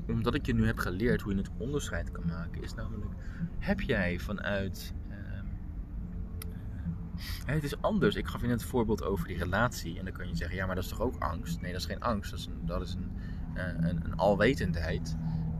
[0.07, 3.11] omdat ik je nu heb geleerd hoe je het onderscheid kan maken, is namelijk:
[3.57, 4.93] heb jij vanuit.
[5.09, 5.15] Uh,
[7.45, 8.15] het is anders.
[8.15, 9.99] Ik gaf je net het voorbeeld over die relatie.
[9.99, 11.61] En dan kan je zeggen: ja, maar dat is toch ook angst?
[11.61, 12.31] Nee, dat is geen angst.
[12.31, 13.11] Dat is een, dat is een,
[13.55, 15.17] uh, een, een alwetendheid.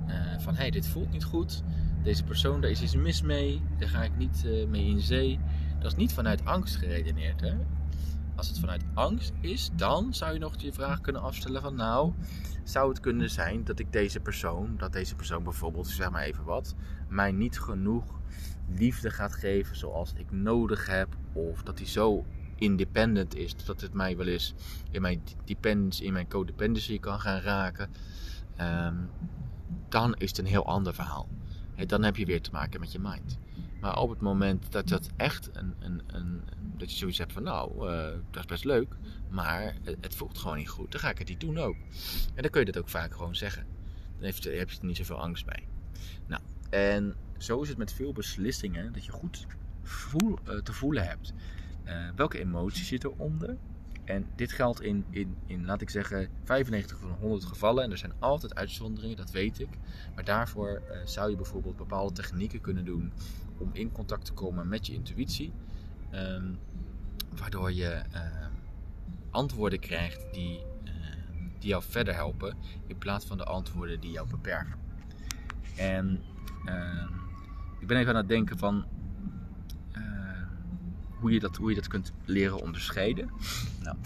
[0.08, 1.64] Uh, van hé, hey, dit voelt niet goed.
[2.04, 3.62] Deze persoon, daar is iets mis mee.
[3.78, 5.40] Daar ga ik niet uh, mee in zee.
[5.80, 7.42] Dat is niet vanuit angst geredeneerd.
[7.42, 7.54] Hè?
[8.40, 12.14] Als het vanuit angst is, dan zou je nog je vraag kunnen afstellen van nou,
[12.64, 16.44] zou het kunnen zijn dat ik deze persoon, dat deze persoon bijvoorbeeld, zeg maar even
[16.44, 16.76] wat,
[17.08, 18.20] mij niet genoeg
[18.68, 21.16] liefde gaat geven zoals ik nodig heb.
[21.34, 22.26] Of dat hij zo
[22.56, 24.54] independent is dat het mij wel eens
[24.92, 27.90] in mijn dependence, in mijn codependency kan gaan raken.
[28.62, 29.10] Um,
[29.90, 31.28] dan is het een heel ander verhaal.
[31.88, 33.38] dan heb je weer te maken met je mind.
[33.80, 36.44] Maar op het moment dat dat echt een, een, een
[36.80, 38.96] dat je zoiets hebt van nou, uh, dat is best leuk,
[39.30, 41.76] maar het, voelt gewoon niet goed, dan ga ik het niet doen ook.
[42.36, 43.66] En dan kun je dat ook vaak gewoon zeggen.
[44.18, 45.68] Dan heb je, je er niet zoveel angst bij.
[46.28, 49.46] Nou, en zo is het met veel beslissingen dat je goed
[49.84, 51.34] voel, uh, te voelen hebt.
[51.86, 53.58] Uh, welke emotie zit eronder?
[54.06, 57.84] En dit geldt in, in, in, laat ik zeggen, 95 van 100 gevallen.
[57.84, 59.70] En er zijn altijd uitzonderingen, dat weet ik.
[60.16, 63.12] Maar daarvoor zou je bijvoorbeeld bepaalde technieken kunnen doen
[63.60, 65.54] om in contact te komen met je intuïtie.
[66.14, 66.60] Um,
[67.38, 68.22] waardoor je uh,
[69.30, 70.92] antwoorden krijgt die, uh,
[71.60, 72.56] die jou verder helpen,
[72.88, 74.76] in plaats van de antwoorden die jou beperken.
[75.78, 76.22] En
[76.66, 77.08] ehm,
[77.80, 78.86] ik ben even aan het denken van
[81.20, 83.30] hoe je dat, hoe je dat kunt leren onderscheiden.
[83.84, 83.98] Nou,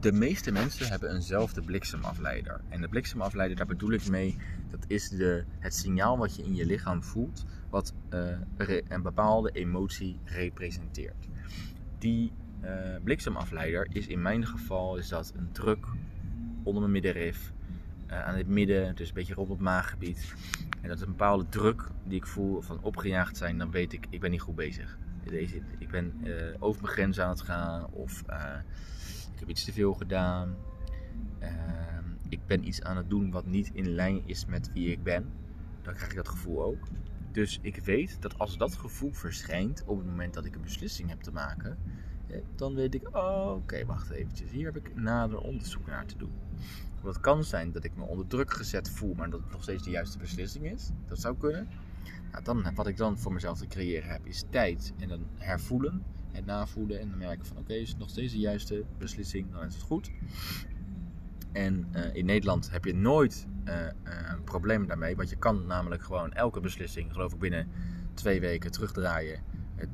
[0.00, 2.60] de meeste mensen hebben eenzelfde bliksemafleider.
[2.68, 4.36] En de bliksemafleider, daar bedoel ik mee,
[4.70, 9.50] dat is de, het signaal wat je in je lichaam voelt, wat uh, een bepaalde
[9.50, 11.28] emotie representeert.
[11.98, 12.32] Die
[12.62, 12.70] uh,
[13.04, 15.86] bliksemafleider is in mijn geval is dat een druk
[16.62, 17.52] onder mijn middenrif,
[18.10, 20.34] uh, aan het midden, dus een beetje rond het maaggebied.
[20.82, 24.06] En dat is een bepaalde druk die ik voel van opgejaagd zijn, dan weet ik,
[24.10, 24.98] ik ben niet goed bezig.
[25.24, 26.12] Deze, ik ben
[26.58, 28.24] over mijn grens aan het gaan of
[29.36, 30.56] ik heb iets te veel gedaan.
[31.42, 31.48] Uh,
[32.28, 35.32] ik ben iets aan het doen wat niet in lijn is met wie ik ben.
[35.82, 36.86] Dan krijg ik dat gevoel ook.
[37.32, 41.08] Dus ik weet dat als dat gevoel verschijnt op het moment dat ik een beslissing
[41.08, 41.78] heb te maken,
[42.54, 44.50] dan weet ik, oh, oké, wacht eventjes.
[44.50, 46.32] Hier heb ik nader onderzoek naar te doen.
[47.02, 49.62] Want het kan zijn dat ik me onder druk gezet voel, maar dat het nog
[49.62, 50.90] steeds de juiste beslissing is.
[51.08, 51.68] Dat zou kunnen.
[52.32, 56.02] Nou, dan, wat ik dan voor mezelf te creëren heb, is tijd en dan hervoelen.
[56.36, 59.74] Het navoelen en dan merken van oké, is nog steeds de juiste beslissing, dan is
[59.74, 60.10] het goed.
[61.52, 66.02] En uh, in Nederland heb je nooit uh, een probleem daarmee, want je kan namelijk
[66.02, 67.68] gewoon elke beslissing, geloof ik, binnen
[68.14, 69.40] twee weken terugdraaien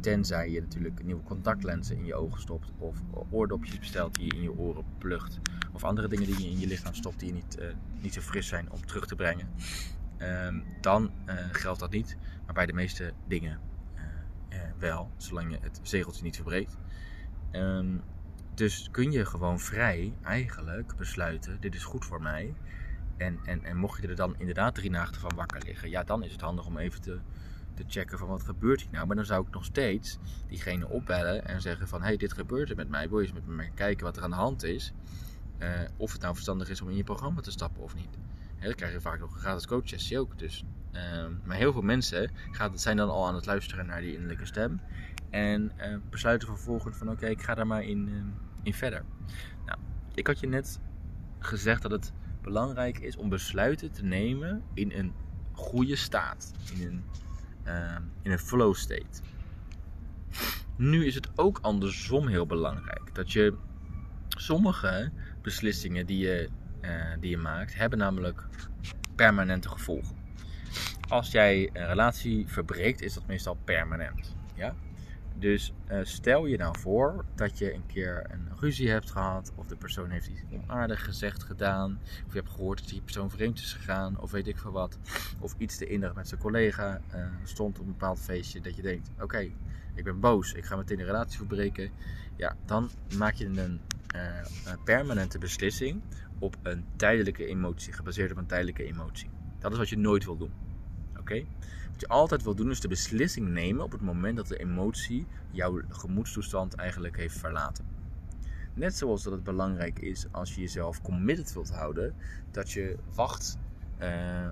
[0.00, 2.70] Tenzij je natuurlijk nieuwe contactlenzen in je ogen stopt.
[2.78, 2.96] Of
[3.30, 5.38] oordopjes bestelt die je in je oren plucht.
[5.72, 7.58] Of andere dingen die je in je lichaam stopt die niet,
[8.00, 9.48] niet zo fris zijn om terug te brengen.
[10.18, 11.10] Um, dan
[11.52, 12.16] geldt dat niet.
[12.44, 13.58] Maar bij de meeste dingen
[14.82, 15.10] wel.
[15.16, 16.76] Zolang je het zegeltje niet verbreekt.
[17.52, 18.02] Um,
[18.54, 21.60] dus kun je gewoon vrij eigenlijk besluiten.
[21.60, 22.54] Dit is goed voor mij.
[23.16, 25.90] En, en, en mocht je er dan inderdaad drie nachten van wakker liggen.
[25.90, 27.18] Ja, dan is het handig om even te
[27.74, 29.06] te checken van wat gebeurt hier nou.
[29.06, 30.18] Maar dan zou ik nog steeds
[30.48, 32.02] diegene opbellen en zeggen van...
[32.02, 33.08] hey, dit gebeurt er met mij.
[33.08, 34.92] Wil je eens met me kijken wat er aan de hand is?
[35.58, 38.18] Uh, of het nou verstandig is om in je programma te stappen of niet.
[38.62, 40.38] Dan krijg je vaak nog een gratis coachsessie ook.
[40.38, 44.12] Dus, uh, maar heel veel mensen gaat, zijn dan al aan het luisteren naar die
[44.12, 44.80] innerlijke stem.
[45.30, 49.04] En uh, besluiten vervolgens van oké, ik ga daar maar in, in verder.
[49.66, 49.78] Nou,
[50.14, 50.80] ik had je net
[51.38, 55.12] gezegd dat het belangrijk is om besluiten te nemen in een
[55.52, 56.52] goede staat.
[56.74, 57.04] In een
[58.22, 59.20] in een flow state.
[60.76, 63.54] Nu is het ook andersom heel belangrijk dat je
[64.28, 65.10] sommige
[65.42, 66.48] beslissingen die je,
[66.82, 66.90] uh,
[67.20, 68.42] die je maakt, hebben namelijk
[69.14, 70.16] permanente gevolgen.
[71.08, 74.36] Als jij een relatie verbreekt, is dat meestal permanent.
[74.54, 74.74] Ja?
[75.34, 79.66] Dus uh, stel je nou voor dat je een keer een ruzie hebt gehad, of
[79.66, 83.58] de persoon heeft iets onaardig gezegd, gedaan, of je hebt gehoord dat die persoon vreemd
[83.58, 84.98] is gegaan, of weet ik veel wat,
[85.38, 88.82] of iets te innig met zijn collega uh, stond op een bepaald feestje, dat je
[88.82, 89.50] denkt: oké,
[89.94, 91.90] ik ben boos, ik ga meteen een relatie verbreken.
[92.36, 93.80] Ja, dan maak je een
[94.84, 96.02] permanente beslissing
[96.42, 99.30] op een tijdelijke emotie, gebaseerd op een tijdelijke emotie.
[99.58, 100.52] Dat is wat je nooit wil doen.
[101.18, 101.44] Oké?
[101.90, 105.26] Wat je altijd wil doen is de beslissing nemen op het moment dat de emotie
[105.50, 107.84] jouw gemoedstoestand eigenlijk heeft verlaten.
[108.74, 112.14] Net zoals dat het belangrijk is als je jezelf committed wilt houden,
[112.50, 113.58] dat je wacht.
[113.98, 114.44] Uh,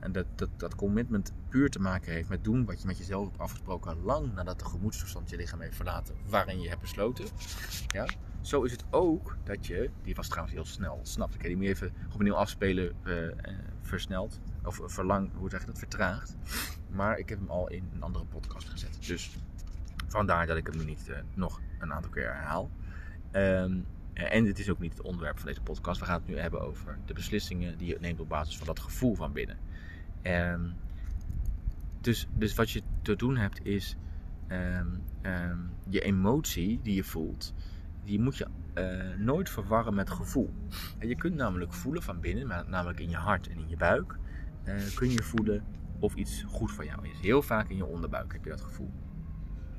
[0.00, 3.26] en dat, dat, dat commitment puur te maken heeft met doen wat je met jezelf
[3.26, 7.24] hebt afgesproken, lang nadat de gemoedstoestand je lichaam heeft verlaten, waarin je hebt besloten.
[7.86, 8.06] Ja?
[8.40, 11.64] Zo is het ook dat je, die was trouwens heel snel, snap ik, die moet
[11.64, 13.32] je even opnieuw afspelen, uh, uh,
[13.80, 14.40] versneld.
[14.64, 16.36] Of verlang, hoe zeg je dat, vertraagd.
[16.90, 18.98] Maar ik heb hem al in een andere podcast gezet.
[19.06, 19.36] Dus
[20.06, 22.70] vandaar dat ik hem nu niet nog een aantal keer herhaal.
[23.32, 26.00] Um, en dit is ook niet het onderwerp van deze podcast.
[26.00, 28.80] We gaan het nu hebben over de beslissingen die je neemt op basis van dat
[28.80, 29.58] gevoel van binnen.
[30.22, 30.74] Um,
[32.00, 33.96] dus, dus wat je te doen hebt is
[34.48, 35.02] um,
[35.88, 37.54] je emotie die je voelt,
[38.08, 40.50] die moet je uh, nooit verwarren met gevoel.
[40.98, 44.16] En je kunt namelijk voelen van binnen, namelijk in je hart en in je buik,
[44.64, 45.64] uh, kun je voelen
[45.98, 47.20] of iets goed voor jou is.
[47.20, 48.90] Heel vaak in je onderbuik heb je dat gevoel.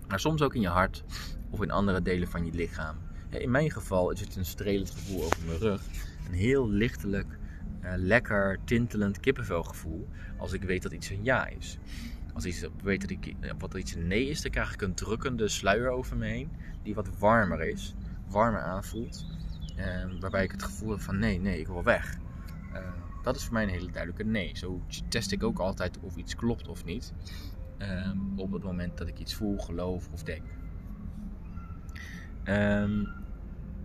[0.07, 1.03] Maar soms ook in je hart
[1.49, 2.97] of in andere delen van je lichaam.
[3.30, 5.82] In mijn geval is het een strelend gevoel over mijn rug.
[6.27, 7.38] Een heel lichtelijk,
[7.84, 10.07] uh, lekker, tintelend kippenvelgevoel.
[10.38, 11.77] Als ik weet dat iets een ja is.
[12.34, 13.36] Als ik weet dat ik,
[13.75, 16.49] iets een nee is, dan krijg ik een drukkende sluier over me heen.
[16.84, 17.95] Die wat warmer is.
[18.30, 19.25] Warmer aanvoelt.
[19.77, 22.17] Uh, waarbij ik het gevoel heb van nee, nee, ik wil weg.
[22.73, 22.80] Uh,
[23.23, 24.57] dat is voor mij een hele duidelijke nee.
[24.57, 27.13] Zo test ik ook altijd of iets klopt of niet.
[27.77, 30.43] Um, op het moment dat ik iets voel, geloof of denk.
[32.43, 33.05] Ehm,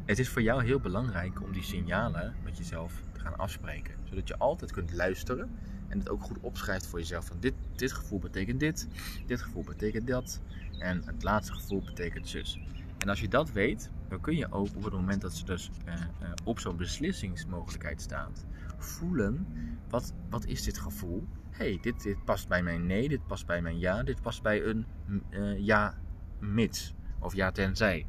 [0.05, 3.95] het is voor jou heel belangrijk om die signalen met jezelf te gaan afspreken.
[4.05, 5.51] Zodat je altijd kunt luisteren
[5.88, 7.26] en het ook goed opschrijft voor jezelf.
[7.26, 8.88] Van dit, dit gevoel betekent dit,
[9.26, 10.40] dit gevoel betekent dat
[10.78, 12.61] en het laatste gevoel betekent zus.
[13.05, 15.70] En als je dat weet, dan kun je ook op het moment dat ze dus
[15.86, 18.46] uh, uh, op zo'n beslissingsmogelijkheid staat,
[18.76, 19.46] voelen,
[19.88, 21.26] wat, wat is dit gevoel?
[21.50, 24.64] hey, dit, dit past bij mijn nee, dit past bij mijn ja, dit past bij
[24.64, 24.86] een
[25.30, 25.98] uh, ja
[26.38, 28.07] mits of ja tenzij.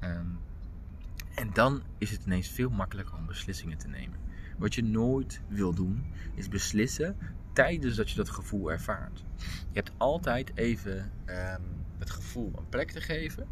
[0.00, 0.38] Um,
[1.34, 4.18] en dan is het ineens veel makkelijker om beslissingen te nemen.
[4.58, 6.04] Wat je nooit wil doen,
[6.34, 7.16] is beslissen
[7.52, 9.24] tijdens dat je dat gevoel ervaart.
[9.38, 13.46] Je hebt altijd even um, het gevoel een plek te geven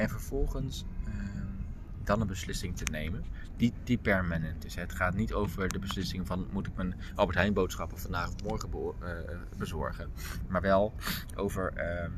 [0.00, 1.66] en vervolgens um,
[2.04, 3.24] dan een beslissing te nemen
[3.56, 4.74] die, die permanent is.
[4.74, 8.42] Het gaat niet over de beslissing van moet ik mijn Albert Heijn boodschappen vandaag of
[8.42, 10.10] morgen be uh, bezorgen,
[10.48, 10.94] maar wel
[11.36, 11.72] over
[12.02, 12.12] um,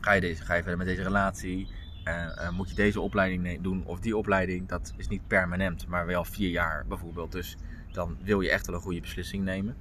[0.00, 1.68] ga, je deze, ga je verder met deze relatie,
[2.04, 6.24] uh, moet je deze opleiding doen of die opleiding, dat is niet permanent, maar wel
[6.24, 7.32] vier jaar bijvoorbeeld.
[7.32, 7.56] Dus
[7.92, 9.76] dan wil je echt wel een goede beslissing nemen.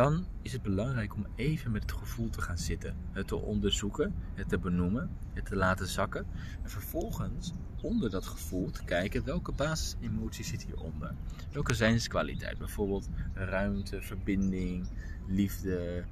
[0.00, 2.96] Dan is het belangrijk om even met het gevoel te gaan zitten.
[3.12, 6.26] Het te onderzoeken, het te benoemen, het te laten zakken.
[6.62, 11.14] En vervolgens onder dat gevoel te kijken welke basisemoties zit hieronder.
[11.52, 14.88] Welke zijnskwaliteit, bijvoorbeeld ruimte, verbinding,
[15.26, 16.04] liefde,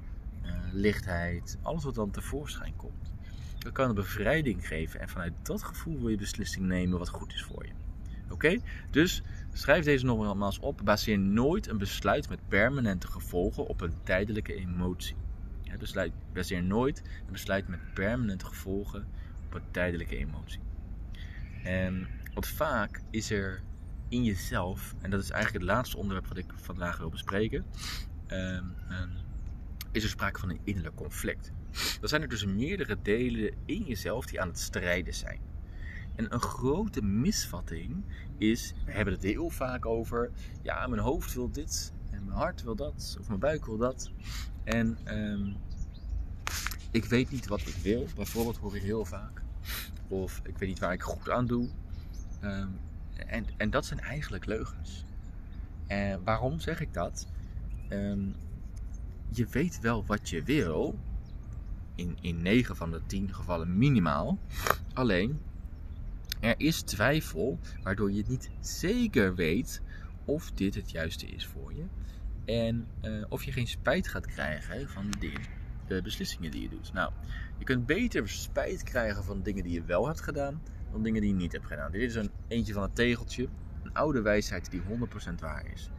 [0.45, 1.57] uh, lichtheid.
[1.61, 3.13] Alles wat dan tevoorschijn komt.
[3.59, 7.33] Dat kan een bevrijding geven en vanuit dat gevoel wil je beslissing nemen wat goed
[7.33, 7.71] is voor je.
[8.29, 8.57] Oké?
[8.91, 9.23] Dus
[9.59, 10.81] schrijf deze nogmaals op.
[10.83, 15.15] Baseer nooit een besluit met permanente gevolgen op een tijdelijke emotie.
[15.79, 19.07] Besluit, baseer nooit een besluit met permanente gevolgen
[19.45, 20.59] op een tijdelijke emotie.
[21.63, 23.61] En wat vaak is er
[24.07, 27.65] in jezelf, en dat is eigenlijk het laatste onderwerp wat ik vandaag wil bespreken,
[28.27, 29.11] um, um,
[29.91, 31.51] is er sprake van een innerlijk conflict.
[32.01, 35.48] Er zijn er dus meerdere delen in jezelf die aan het strijden zijn.
[36.19, 38.03] En een grote misvatting
[38.37, 42.63] is, we hebben het heel vaak over, ja, mijn hoofd wil dit en mijn hart
[42.63, 44.11] wil dat, of mijn buik wil dat.
[44.63, 45.55] En um,
[46.91, 49.41] ik weet niet wat ik wil, bijvoorbeeld hoor ik heel vaak.
[50.07, 51.69] Of ik weet niet waar ik goed aan doe.
[52.43, 52.79] Um,
[53.27, 55.05] en, en dat zijn eigenlijk leugens.
[55.87, 57.27] En waarom zeg ik dat?
[57.89, 58.35] Um,
[59.29, 60.99] je weet wel wat je wil.
[61.95, 64.37] In, in 9 van de 10 gevallen minimaal.
[64.93, 65.39] Alleen,
[66.39, 69.81] er is twijfel waardoor je niet zeker weet
[70.25, 71.85] of dit het juiste is voor je.
[72.45, 75.11] En uh, of je geen spijt gaat krijgen van
[75.87, 76.93] de beslissingen die je doet.
[76.93, 77.11] Nou,
[77.57, 80.61] je kunt beter spijt krijgen van dingen die je wel hebt gedaan
[80.91, 81.91] dan dingen die je niet hebt gedaan.
[81.91, 83.47] Dit is een eentje van het tegeltje.
[83.83, 84.85] Een oude wijsheid die 100%
[85.39, 85.89] waar is.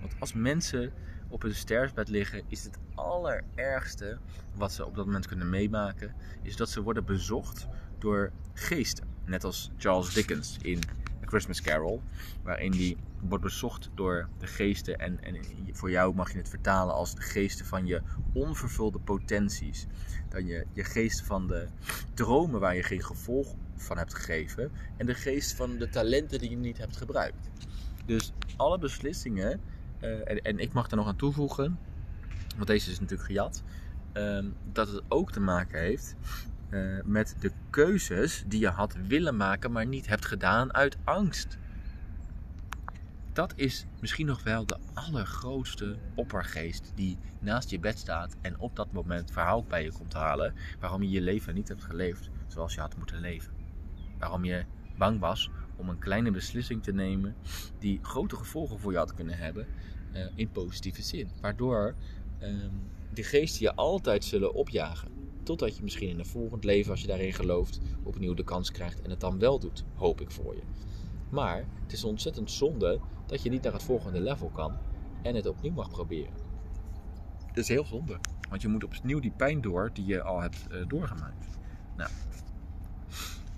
[0.00, 0.92] Want als mensen
[1.28, 4.18] op hun sterfbed liggen, is het allerergste
[4.54, 7.66] wat ze op dat moment kunnen meemaken, is dat ze worden bezocht
[7.98, 9.08] door geesten.
[9.30, 10.78] Net als Charles Dickens in
[11.22, 12.02] A Christmas Carol,
[12.42, 14.98] waarin die wordt bezocht door de geesten.
[14.98, 15.36] En, en
[15.72, 18.02] voor jou mag je het vertalen als de geesten van je
[18.32, 19.86] onvervulde potenties.
[20.28, 21.66] Dan je, je geest van de
[22.14, 24.70] dromen waar je geen gevolg van hebt gegeven.
[24.96, 27.50] En de geest van de talenten die je niet hebt gebruikt.
[28.06, 29.60] Dus alle beslissingen,
[30.00, 31.78] uh, en, ik mag daar nog aan toevoegen,
[32.56, 33.62] want deze is natuurlijk gejat,
[34.14, 36.16] uh, dat het ook te maken heeft
[36.70, 41.58] uh, met de keuzes die je had willen maken, maar niet hebt gedaan uit angst.
[43.32, 48.76] Dat is misschien nog wel de allergrootste oppergeest die naast je bed staat en op
[48.76, 52.74] dat moment verhaal bij je komt halen waarom je je leven niet hebt geleefd zoals
[52.74, 53.52] je had moeten leven.
[54.18, 54.64] Waarom je
[54.96, 57.34] bang was om een kleine beslissing te nemen
[57.78, 59.66] die grote gevolgen voor je had kunnen hebben
[60.12, 61.28] uh, in positieve zin.
[61.40, 61.94] Waardoor
[62.42, 62.48] uh,
[63.12, 65.19] die geesten je altijd zullen opjagen.
[65.50, 69.02] Totdat je misschien in een volgend leven, als je daarin gelooft, opnieuw de kans krijgt
[69.02, 69.84] en het dan wel doet.
[69.94, 70.62] Hoop ik voor je.
[71.30, 74.76] Maar het is ontzettend zonde dat je niet naar het volgende level kan
[75.22, 76.32] en het opnieuw mag proberen.
[77.46, 78.18] Dat is heel zonde.
[78.48, 81.46] Want je moet opnieuw die pijn door die je al hebt uh, doorgemaakt.
[81.96, 82.10] Nou,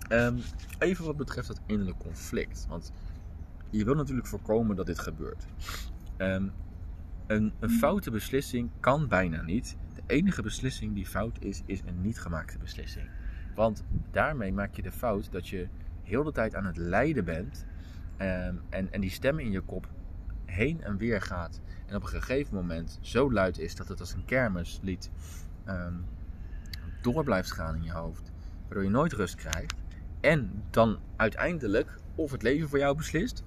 [0.08, 0.42] um,
[0.78, 2.66] even wat betreft dat innerlijk conflict.
[2.68, 2.92] Want
[3.70, 5.44] je wil natuurlijk voorkomen dat dit gebeurt.
[6.18, 6.52] Um,
[7.26, 9.76] een, een foute beslissing kan bijna niet.
[10.06, 13.08] Enige beslissing die fout is, is een niet gemaakte beslissing.
[13.54, 15.68] Want daarmee maak je de fout dat je
[16.02, 17.66] heel de tijd aan het lijden bent.
[18.18, 19.88] Um, en, en die stem in je kop
[20.44, 21.60] heen en weer gaat.
[21.86, 25.10] En op een gegeven moment zo luid is dat het als een kermislied
[25.68, 26.04] um,
[27.00, 28.32] door blijft gaan in je hoofd.
[28.62, 29.74] Waardoor je nooit rust krijgt.
[30.20, 33.44] En dan uiteindelijk of het leven voor jou beslist.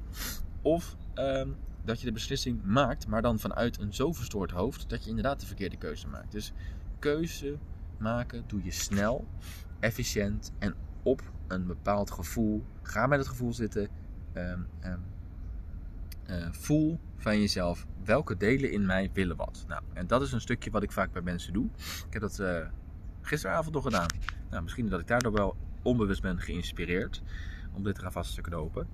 [0.62, 1.56] Of um,
[1.86, 5.40] dat je de beslissing maakt, maar dan vanuit een zo verstoord hoofd dat je inderdaad
[5.40, 6.32] de verkeerde keuze maakt.
[6.32, 6.54] Dus
[7.00, 7.58] keuze
[7.98, 9.28] maken doe je snel,
[9.80, 12.64] efficiënt en op een bepaald gevoel.
[12.82, 13.88] Ga met het gevoel zitten.
[14.34, 15.00] Ehm, ehm,
[16.26, 19.66] eh, voel van jezelf welke delen in mij willen wat.
[19.68, 21.66] Nou, en dat is een stukje wat ik vaak bij mensen doe.
[22.08, 22.68] Ik heb dat uh,
[23.22, 24.08] gisteravond nog gedaan.
[24.50, 27.22] Nou, misschien dat ik daardoor wel onbewust ben geïnspireerd
[27.74, 28.88] om dit eraan vast te knopen.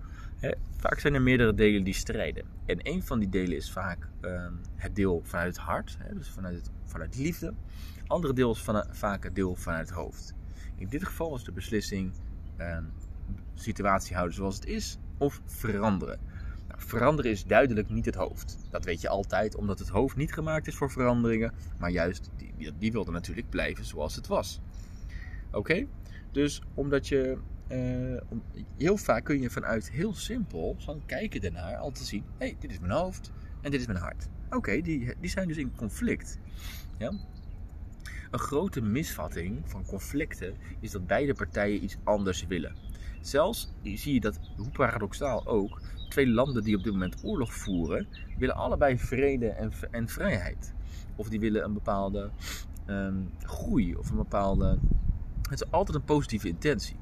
[0.77, 2.45] Vaak zijn er meerdere delen die strijden.
[2.65, 6.55] En een van die delen is vaak ehm, het deel vanuit het hart, dus vanuit,
[6.55, 7.53] het, vanuit liefde.
[8.07, 10.33] Andere deel is van, vaak het deel vanuit het hoofd.
[10.75, 12.11] In dit geval was de beslissing
[12.57, 12.83] ehm,
[13.53, 16.19] situatie houden zoals het is of veranderen.
[16.67, 18.57] Nou, veranderen is duidelijk niet het hoofd.
[18.69, 22.73] Dat weet je altijd, omdat het hoofd niet gemaakt is voor veranderingen, maar juist die,
[22.77, 24.61] die wilde natuurlijk blijven zoals het was.
[25.51, 25.85] Oké?
[26.31, 27.37] Dus omdat je
[27.71, 28.21] uh,
[28.77, 32.71] heel vaak kun je vanuit heel simpel, van kijken ernaar, al te zien: hé, dit
[32.71, 34.27] is mijn hoofd en dit is mijn hart.
[34.49, 36.39] Oké, die, die zijn dus in conflict.
[36.97, 37.13] Ja?
[38.31, 42.75] Een grote misvatting van conflicten is dat beide partijen iets anders willen.
[43.21, 48.07] Zelfs zie je dat, hoe paradoxaal ook, twee landen die op dit moment oorlog voeren,
[48.37, 50.73] willen allebei vrede en, en vrijheid.
[51.15, 52.29] Of die willen een bepaalde
[52.87, 54.79] um, groei of een bepaalde.
[55.41, 56.95] Het is altijd een positieve intentie.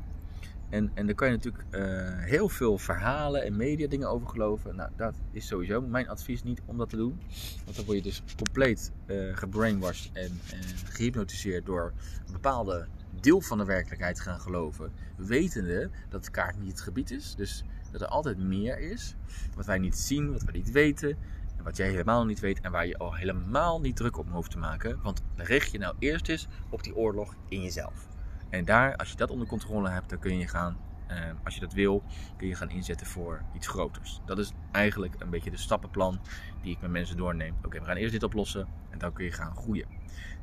[0.70, 1.82] En, en daar kan je natuurlijk uh,
[2.24, 4.76] heel veel verhalen en media dingen over geloven.
[4.76, 7.20] Nou, dat is sowieso mijn advies niet om dat te doen.
[7.64, 11.94] Want dan word je dus compleet uh, gebrainwashed en, en gehypnotiseerd door
[12.26, 12.88] een bepaalde
[13.20, 14.92] deel van de werkelijkheid gaan geloven.
[15.16, 17.36] Wetende dat de kaart niet het gebied is.
[17.36, 19.16] Dus dat er altijd meer is.
[19.56, 21.18] Wat wij niet zien, wat wij niet weten.
[21.58, 24.52] En wat jij helemaal niet weet en waar je al helemaal niet druk op hoeft
[24.52, 25.00] te maken.
[25.02, 28.09] Want richt je nou eerst eens op die oorlog in jezelf.
[28.50, 30.78] En daar, als je dat onder controle hebt, dan kun je gaan,
[31.08, 32.04] eh, als je dat wil,
[32.38, 34.22] kun je gaan inzetten voor iets groters.
[34.26, 36.20] Dat is eigenlijk een beetje de stappenplan
[36.62, 37.56] die ik met mensen doorneem.
[37.64, 39.88] Oké, we gaan eerst dit oplossen en dan kun je gaan groeien.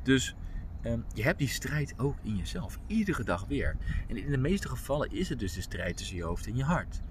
[0.03, 0.35] Dus
[0.81, 3.77] ehm, je hebt die strijd ook in jezelf, iedere dag weer.
[4.07, 6.63] En in de meeste gevallen is het dus de strijd tussen je hoofd en je
[6.63, 7.01] hart.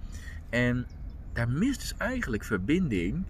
[0.50, 0.86] En
[1.32, 3.26] daar mist dus eigenlijk verbinding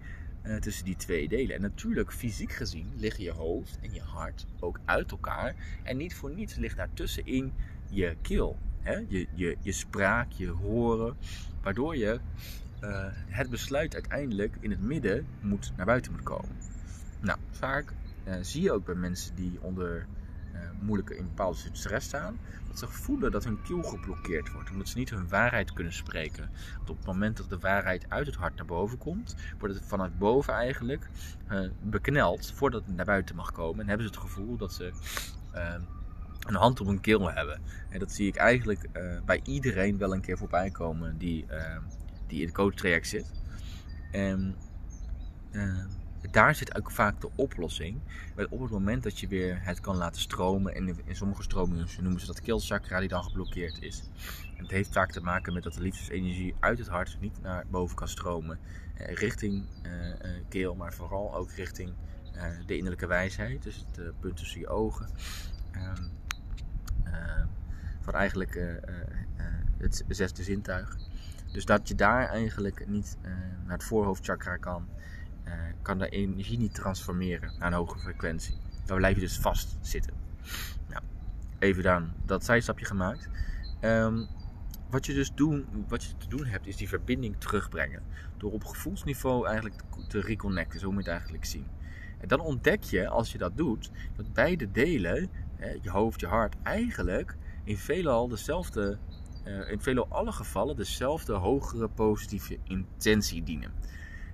[0.47, 1.55] uh, tussen die twee delen.
[1.55, 5.55] En natuurlijk, fysiek gezien, liggen je hoofd en je hart ook uit elkaar.
[5.83, 7.53] En niet voor niets ligt daartussenin
[7.89, 8.57] je keel.
[8.79, 9.03] Hè?
[9.07, 11.17] Je, je, je spraak, je horen.
[11.61, 12.19] Waardoor je
[12.83, 16.55] uh, het besluit uiteindelijk in het midden moet, naar buiten moet komen.
[17.19, 17.93] Nou, vaak
[18.27, 20.05] uh, zie je ook bij mensen die onder
[20.79, 22.37] moeilijke in bepaalde stress staan,
[22.67, 26.49] dat ze voelen dat hun keel geblokkeerd wordt, omdat ze niet hun waarheid kunnen spreken.
[26.87, 30.17] Op het moment dat de waarheid uit het hart naar boven komt, wordt het vanuit
[30.17, 31.09] boven eigenlijk
[31.51, 33.79] uh, bekneld voordat het naar buiten mag komen.
[33.79, 34.91] En hebben ze het gevoel dat ze
[35.55, 35.73] uh,
[36.39, 37.61] een hand op hun keel hebben.
[37.89, 38.89] En dat zie ik eigenlijk
[39.25, 41.45] bij iedereen wel een keer voorbij komen die,
[42.27, 43.31] die in het coachtraject zit.
[44.11, 44.55] En
[46.31, 47.99] daar zit ook vaak de oplossing.
[48.49, 50.75] Op het moment dat je weer het kan laten stromen.
[50.75, 54.03] En in sommige stromingen noemen ze dat keelchakra die dan geblokkeerd is.
[54.55, 57.95] Het heeft vaak te maken met dat de liefdesenergie uit het hart niet naar boven
[57.95, 58.59] kan stromen.
[58.95, 61.93] Eh, richting eh, eh, keel, maar vooral ook richting
[62.65, 63.63] de innerlijke wijsheid.
[63.63, 65.09] Dus het punt tussen je ogen.
[65.71, 66.03] Ehm,
[67.03, 67.45] eh,
[68.01, 68.81] van eigenlijk
[69.77, 70.97] het zesde zintuig.
[71.51, 73.17] Dus dat je daar eigenlijk niet
[73.65, 74.87] naar het voorhoofdchakra kan
[75.47, 78.55] uh, kan de energie niet transformeren naar een hogere frequentie.
[78.85, 80.13] Dan blijf je dus vast zitten.
[80.89, 81.03] Nou,
[81.59, 83.29] even dan dat zijstapje gemaakt.
[83.81, 84.27] Um,
[84.89, 88.03] wat je dus doen, wat je te doen hebt, is die verbinding terugbrengen.
[88.37, 91.67] Door op gevoelsniveau eigenlijk te reconnecten, zo moet je het eigenlijk zien.
[92.19, 95.29] En dan ontdek je, als je dat doet, dat beide delen,
[95.81, 98.97] je hoofd, je hart, eigenlijk in veelal dezelfde,
[99.45, 103.71] uh, in veelal alle gevallen dezelfde hogere positieve intentie dienen.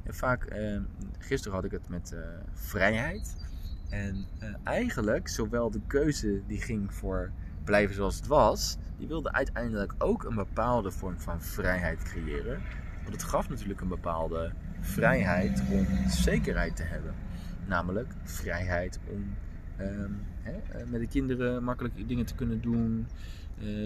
[0.04, 0.80] En vaak, uh,
[1.20, 2.20] gisteren had ik het met uh,
[2.54, 3.36] vrijheid.
[3.90, 7.32] En uh, eigenlijk, zowel de keuze die ging voor
[7.64, 12.62] blijven zoals het was, die wilde uiteindelijk ook een bepaalde vorm van vrijheid creëren.
[13.02, 17.14] Want het gaf natuurlijk een bepaalde vrijheid om zekerheid te hebben.
[17.68, 19.36] Namelijk vrijheid om
[19.80, 23.08] um, hè, met de kinderen makkelijk dingen te kunnen doen.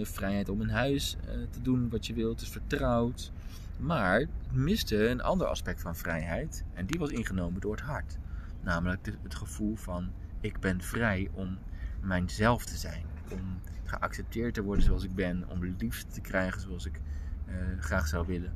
[0.02, 1.16] Vrijheid om in huis
[1.50, 2.40] te doen wat je wilt.
[2.40, 3.32] Is vertrouwd.
[3.78, 8.18] Maar het miste een ander aspect van vrijheid en die was ingenomen door het hart.
[8.60, 11.58] Namelijk het gevoel van ik ben vrij om
[12.00, 13.04] mijzelf te zijn.
[13.32, 15.48] Om geaccepteerd te worden zoals ik ben.
[15.48, 17.00] Om liefde te krijgen zoals ik
[17.48, 18.52] uh, graag zou willen.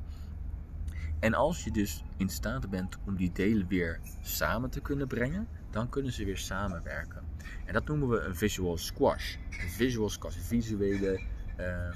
[1.18, 5.48] En als je dus in staat bent om die delen weer samen te kunnen brengen,
[5.70, 7.22] dan kunnen ze weer samenwerken.
[7.64, 9.36] En dat noemen we een visual squash.
[9.50, 11.20] Een visual squash, visuele,
[11.58, 11.92] uh, uh,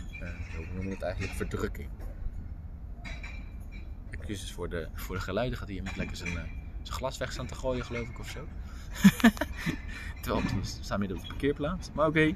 [0.56, 1.88] hoe noemen we het eigenlijk, verdrukking
[4.26, 5.58] excuses voor de, voor de geluiden.
[5.58, 6.34] Gaat hier iemand lekker zijn, uh,
[6.82, 8.46] zijn glas weg staan te gooien, geloof ik, of zo.
[10.22, 11.90] Terwijl we staan midden op de parkeerplaats.
[11.92, 12.34] Maar oké,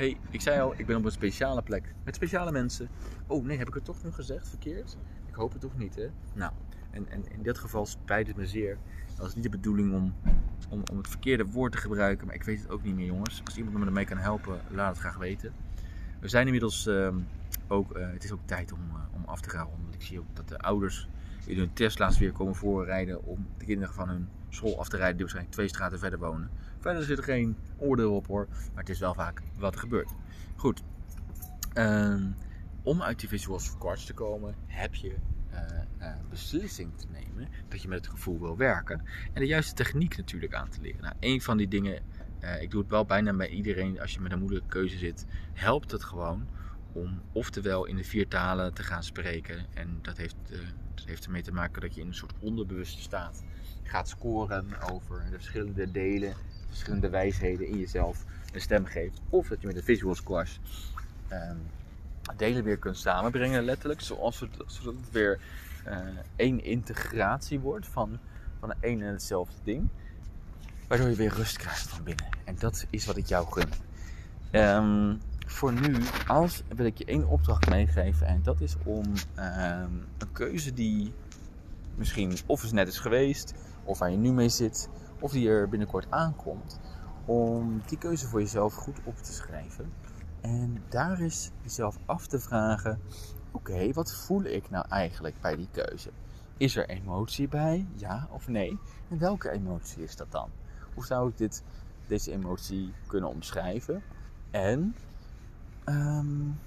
[0.00, 2.88] Hey, ik zei al, ik ben op een speciale plek met speciale mensen.
[3.26, 4.48] Oh nee, heb ik het toch nog gezegd?
[4.48, 4.96] Verkeerd?
[5.28, 6.10] Ik hoop het toch niet, hè?
[6.32, 6.52] Nou,
[6.90, 8.78] en, en in dit geval spijt het me zeer.
[9.06, 10.14] Dat was niet de bedoeling om,
[10.68, 13.42] om, om het verkeerde woord te gebruiken, maar ik weet het ook niet meer, jongens.
[13.44, 15.52] Als iemand me ermee kan helpen, laat het graag weten.
[16.20, 17.18] We zijn inmiddels ehm,
[17.68, 20.18] ook, uh, het is ook tijd om, uh, om af te gaan Want ik zie
[20.18, 21.08] ook dat de ouders
[21.46, 25.12] in hun Tesla's weer komen voorrijden om de kinderen van hun school af te rijden,
[25.16, 26.50] die waarschijnlijk twee straten verder wonen.
[26.78, 30.10] Verder zit er geen oordeel op hoor, maar het is wel vaak wat er gebeurt.
[30.56, 30.82] Goed,
[31.74, 32.34] um,
[32.82, 35.14] om uit die visual squash te komen, heb je
[36.00, 39.02] uh, beslissing te nemen dat je met het gevoel wil werken.
[39.32, 41.02] En de juiste techniek natuurlijk aan te leren.
[41.02, 42.02] Nou, een van die dingen,
[42.40, 45.26] uh, ik doe het wel bijna bij iedereen als je met een moeilijke keuze zit,
[45.52, 46.48] helpt het gewoon
[46.92, 49.66] om oftewel in de vier talen te gaan spreken.
[49.74, 50.36] En dat heeft,
[51.00, 53.42] dat heeft ermee te maken dat je in een soort onderbewuste staat
[53.82, 56.34] gaat scoren over de verschillende delen,
[56.68, 59.20] verschillende wijsheden in jezelf een stem geeft.
[59.28, 60.56] Of dat je met de visual squash
[61.32, 61.60] um,
[62.36, 64.00] delen weer kunt samenbrengen, letterlijk.
[64.00, 65.38] Zoals het, zodat het weer
[65.88, 65.98] uh,
[66.36, 68.18] één integratie wordt van,
[68.58, 69.88] van één en hetzelfde ding.
[70.88, 72.26] Waardoor je weer rust krijgt van binnen.
[72.44, 73.68] En dat is wat ik jou gun.
[74.52, 75.20] Um,
[75.50, 75.96] voor nu
[76.26, 78.26] als, wil ik je één opdracht meegeven.
[78.26, 81.12] En dat is om um, een keuze die
[81.94, 83.54] misschien of eens net is geweest.
[83.84, 84.88] Of waar je nu mee zit.
[85.20, 86.80] Of die er binnenkort aankomt.
[87.24, 89.92] Om die keuze voor jezelf goed op te schrijven.
[90.40, 93.00] En daar is jezelf af te vragen:
[93.50, 96.10] oké, wat voel ik nou eigenlijk bij die keuze?
[96.56, 97.86] Is er emotie bij?
[97.94, 98.78] Ja of nee?
[99.08, 100.50] En welke emotie is dat dan?
[100.94, 101.62] Hoe zou ik dit,
[102.06, 104.02] deze emotie kunnen omschrijven?
[104.50, 104.94] En
[105.84, 106.58] um,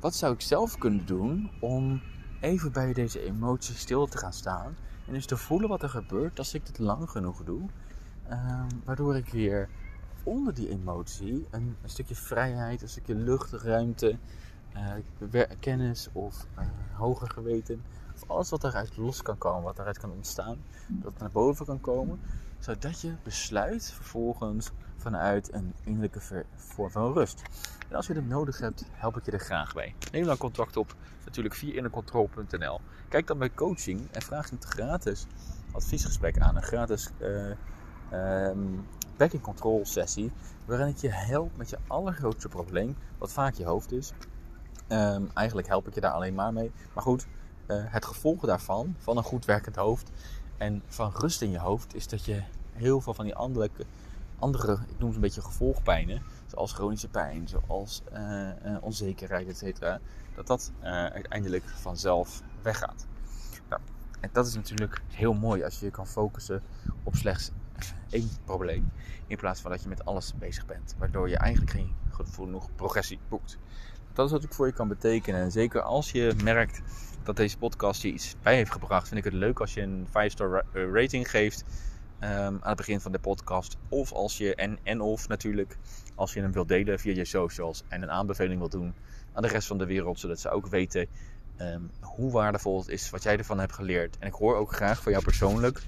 [0.00, 2.00] wat zou ik zelf kunnen doen om
[2.40, 6.38] even bij deze emotie stil te gaan staan en eens te voelen wat er gebeurt
[6.38, 7.60] als ik dit lang genoeg doe,
[8.30, 9.68] um, waardoor ik weer
[10.22, 14.18] onder die emotie een, stukje vrijheid, een stukje lucht, ruimte,
[15.30, 17.82] uh, kennis of uh, hoger geweten.
[18.26, 20.58] Alles wat eruit los kan komen, wat eruit kan ontstaan,
[20.88, 22.20] dat het naar boven kan komen.
[22.58, 27.42] Zodat je besluit vervolgens vanuit een innerlijke vorm van rust.
[27.88, 29.94] En als je dat nodig hebt, help ik je er graag bij.
[30.12, 30.94] Neem dan contact op,
[31.24, 32.80] natuurlijk via innercontrol.nl.
[33.08, 35.26] Kijk dan bij coaching en vraag een gratis
[35.72, 36.56] adviesgesprek aan.
[36.56, 40.32] Een gratis uh, um, back control sessie.
[40.64, 44.12] Waarin ik je help met je allergrootste probleem, wat vaak je hoofd is.
[44.88, 46.72] Um, eigenlijk help ik je daar alleen maar mee.
[46.94, 47.26] Maar goed,
[47.68, 50.10] uh, het gevolg daarvan, van een goed werkend hoofd
[50.56, 52.42] en van rust in je hoofd, is dat je
[52.72, 53.70] heel veel van die andere,
[54.38, 59.78] andere ik noem ze een beetje gevolgpijnen, zoals chronische pijn, zoals uh, uh, onzekerheid, et
[60.34, 63.06] dat dat uiteindelijk vanzelf weggaat.
[63.68, 63.80] Nou,
[64.20, 66.62] en dat is natuurlijk heel mooi als je je kan focussen
[67.02, 67.50] op slechts
[68.10, 68.92] één probleem.
[69.26, 70.94] In plaats van dat je met alles bezig bent.
[70.98, 71.94] Waardoor je eigenlijk geen
[72.30, 73.58] genoeg progressie boekt.
[74.18, 75.40] Dat is wat ik voor je kan betekenen.
[75.40, 76.80] En zeker als je merkt
[77.22, 80.06] dat deze podcast je iets bij heeft gebracht, vind ik het leuk als je een
[80.08, 81.64] 5-star rating geeft.
[82.20, 83.76] Um, aan het begin van de podcast.
[83.88, 85.76] Of als je, en, en of natuurlijk,
[86.14, 87.82] als je hem wilt delen via je socials.
[87.88, 88.94] En een aanbeveling wilt doen
[89.32, 90.20] aan de rest van de wereld.
[90.20, 91.06] Zodat ze ook weten
[91.60, 94.18] um, hoe waardevol het is wat jij ervan hebt geleerd.
[94.18, 95.82] En ik hoor ook graag van jou persoonlijk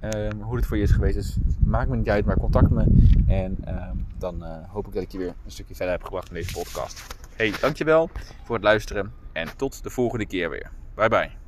[0.00, 1.14] Um, hoe het voor je is geweest.
[1.14, 2.84] Dus maak me niet uit, maar contact me.
[3.26, 6.28] En um, dan uh, hoop ik dat ik je weer een stukje verder heb gebracht
[6.28, 7.16] in deze podcast.
[7.36, 8.10] Hey, dankjewel
[8.44, 9.12] voor het luisteren.
[9.32, 10.70] En tot de volgende keer weer.
[10.94, 11.45] Bye bye.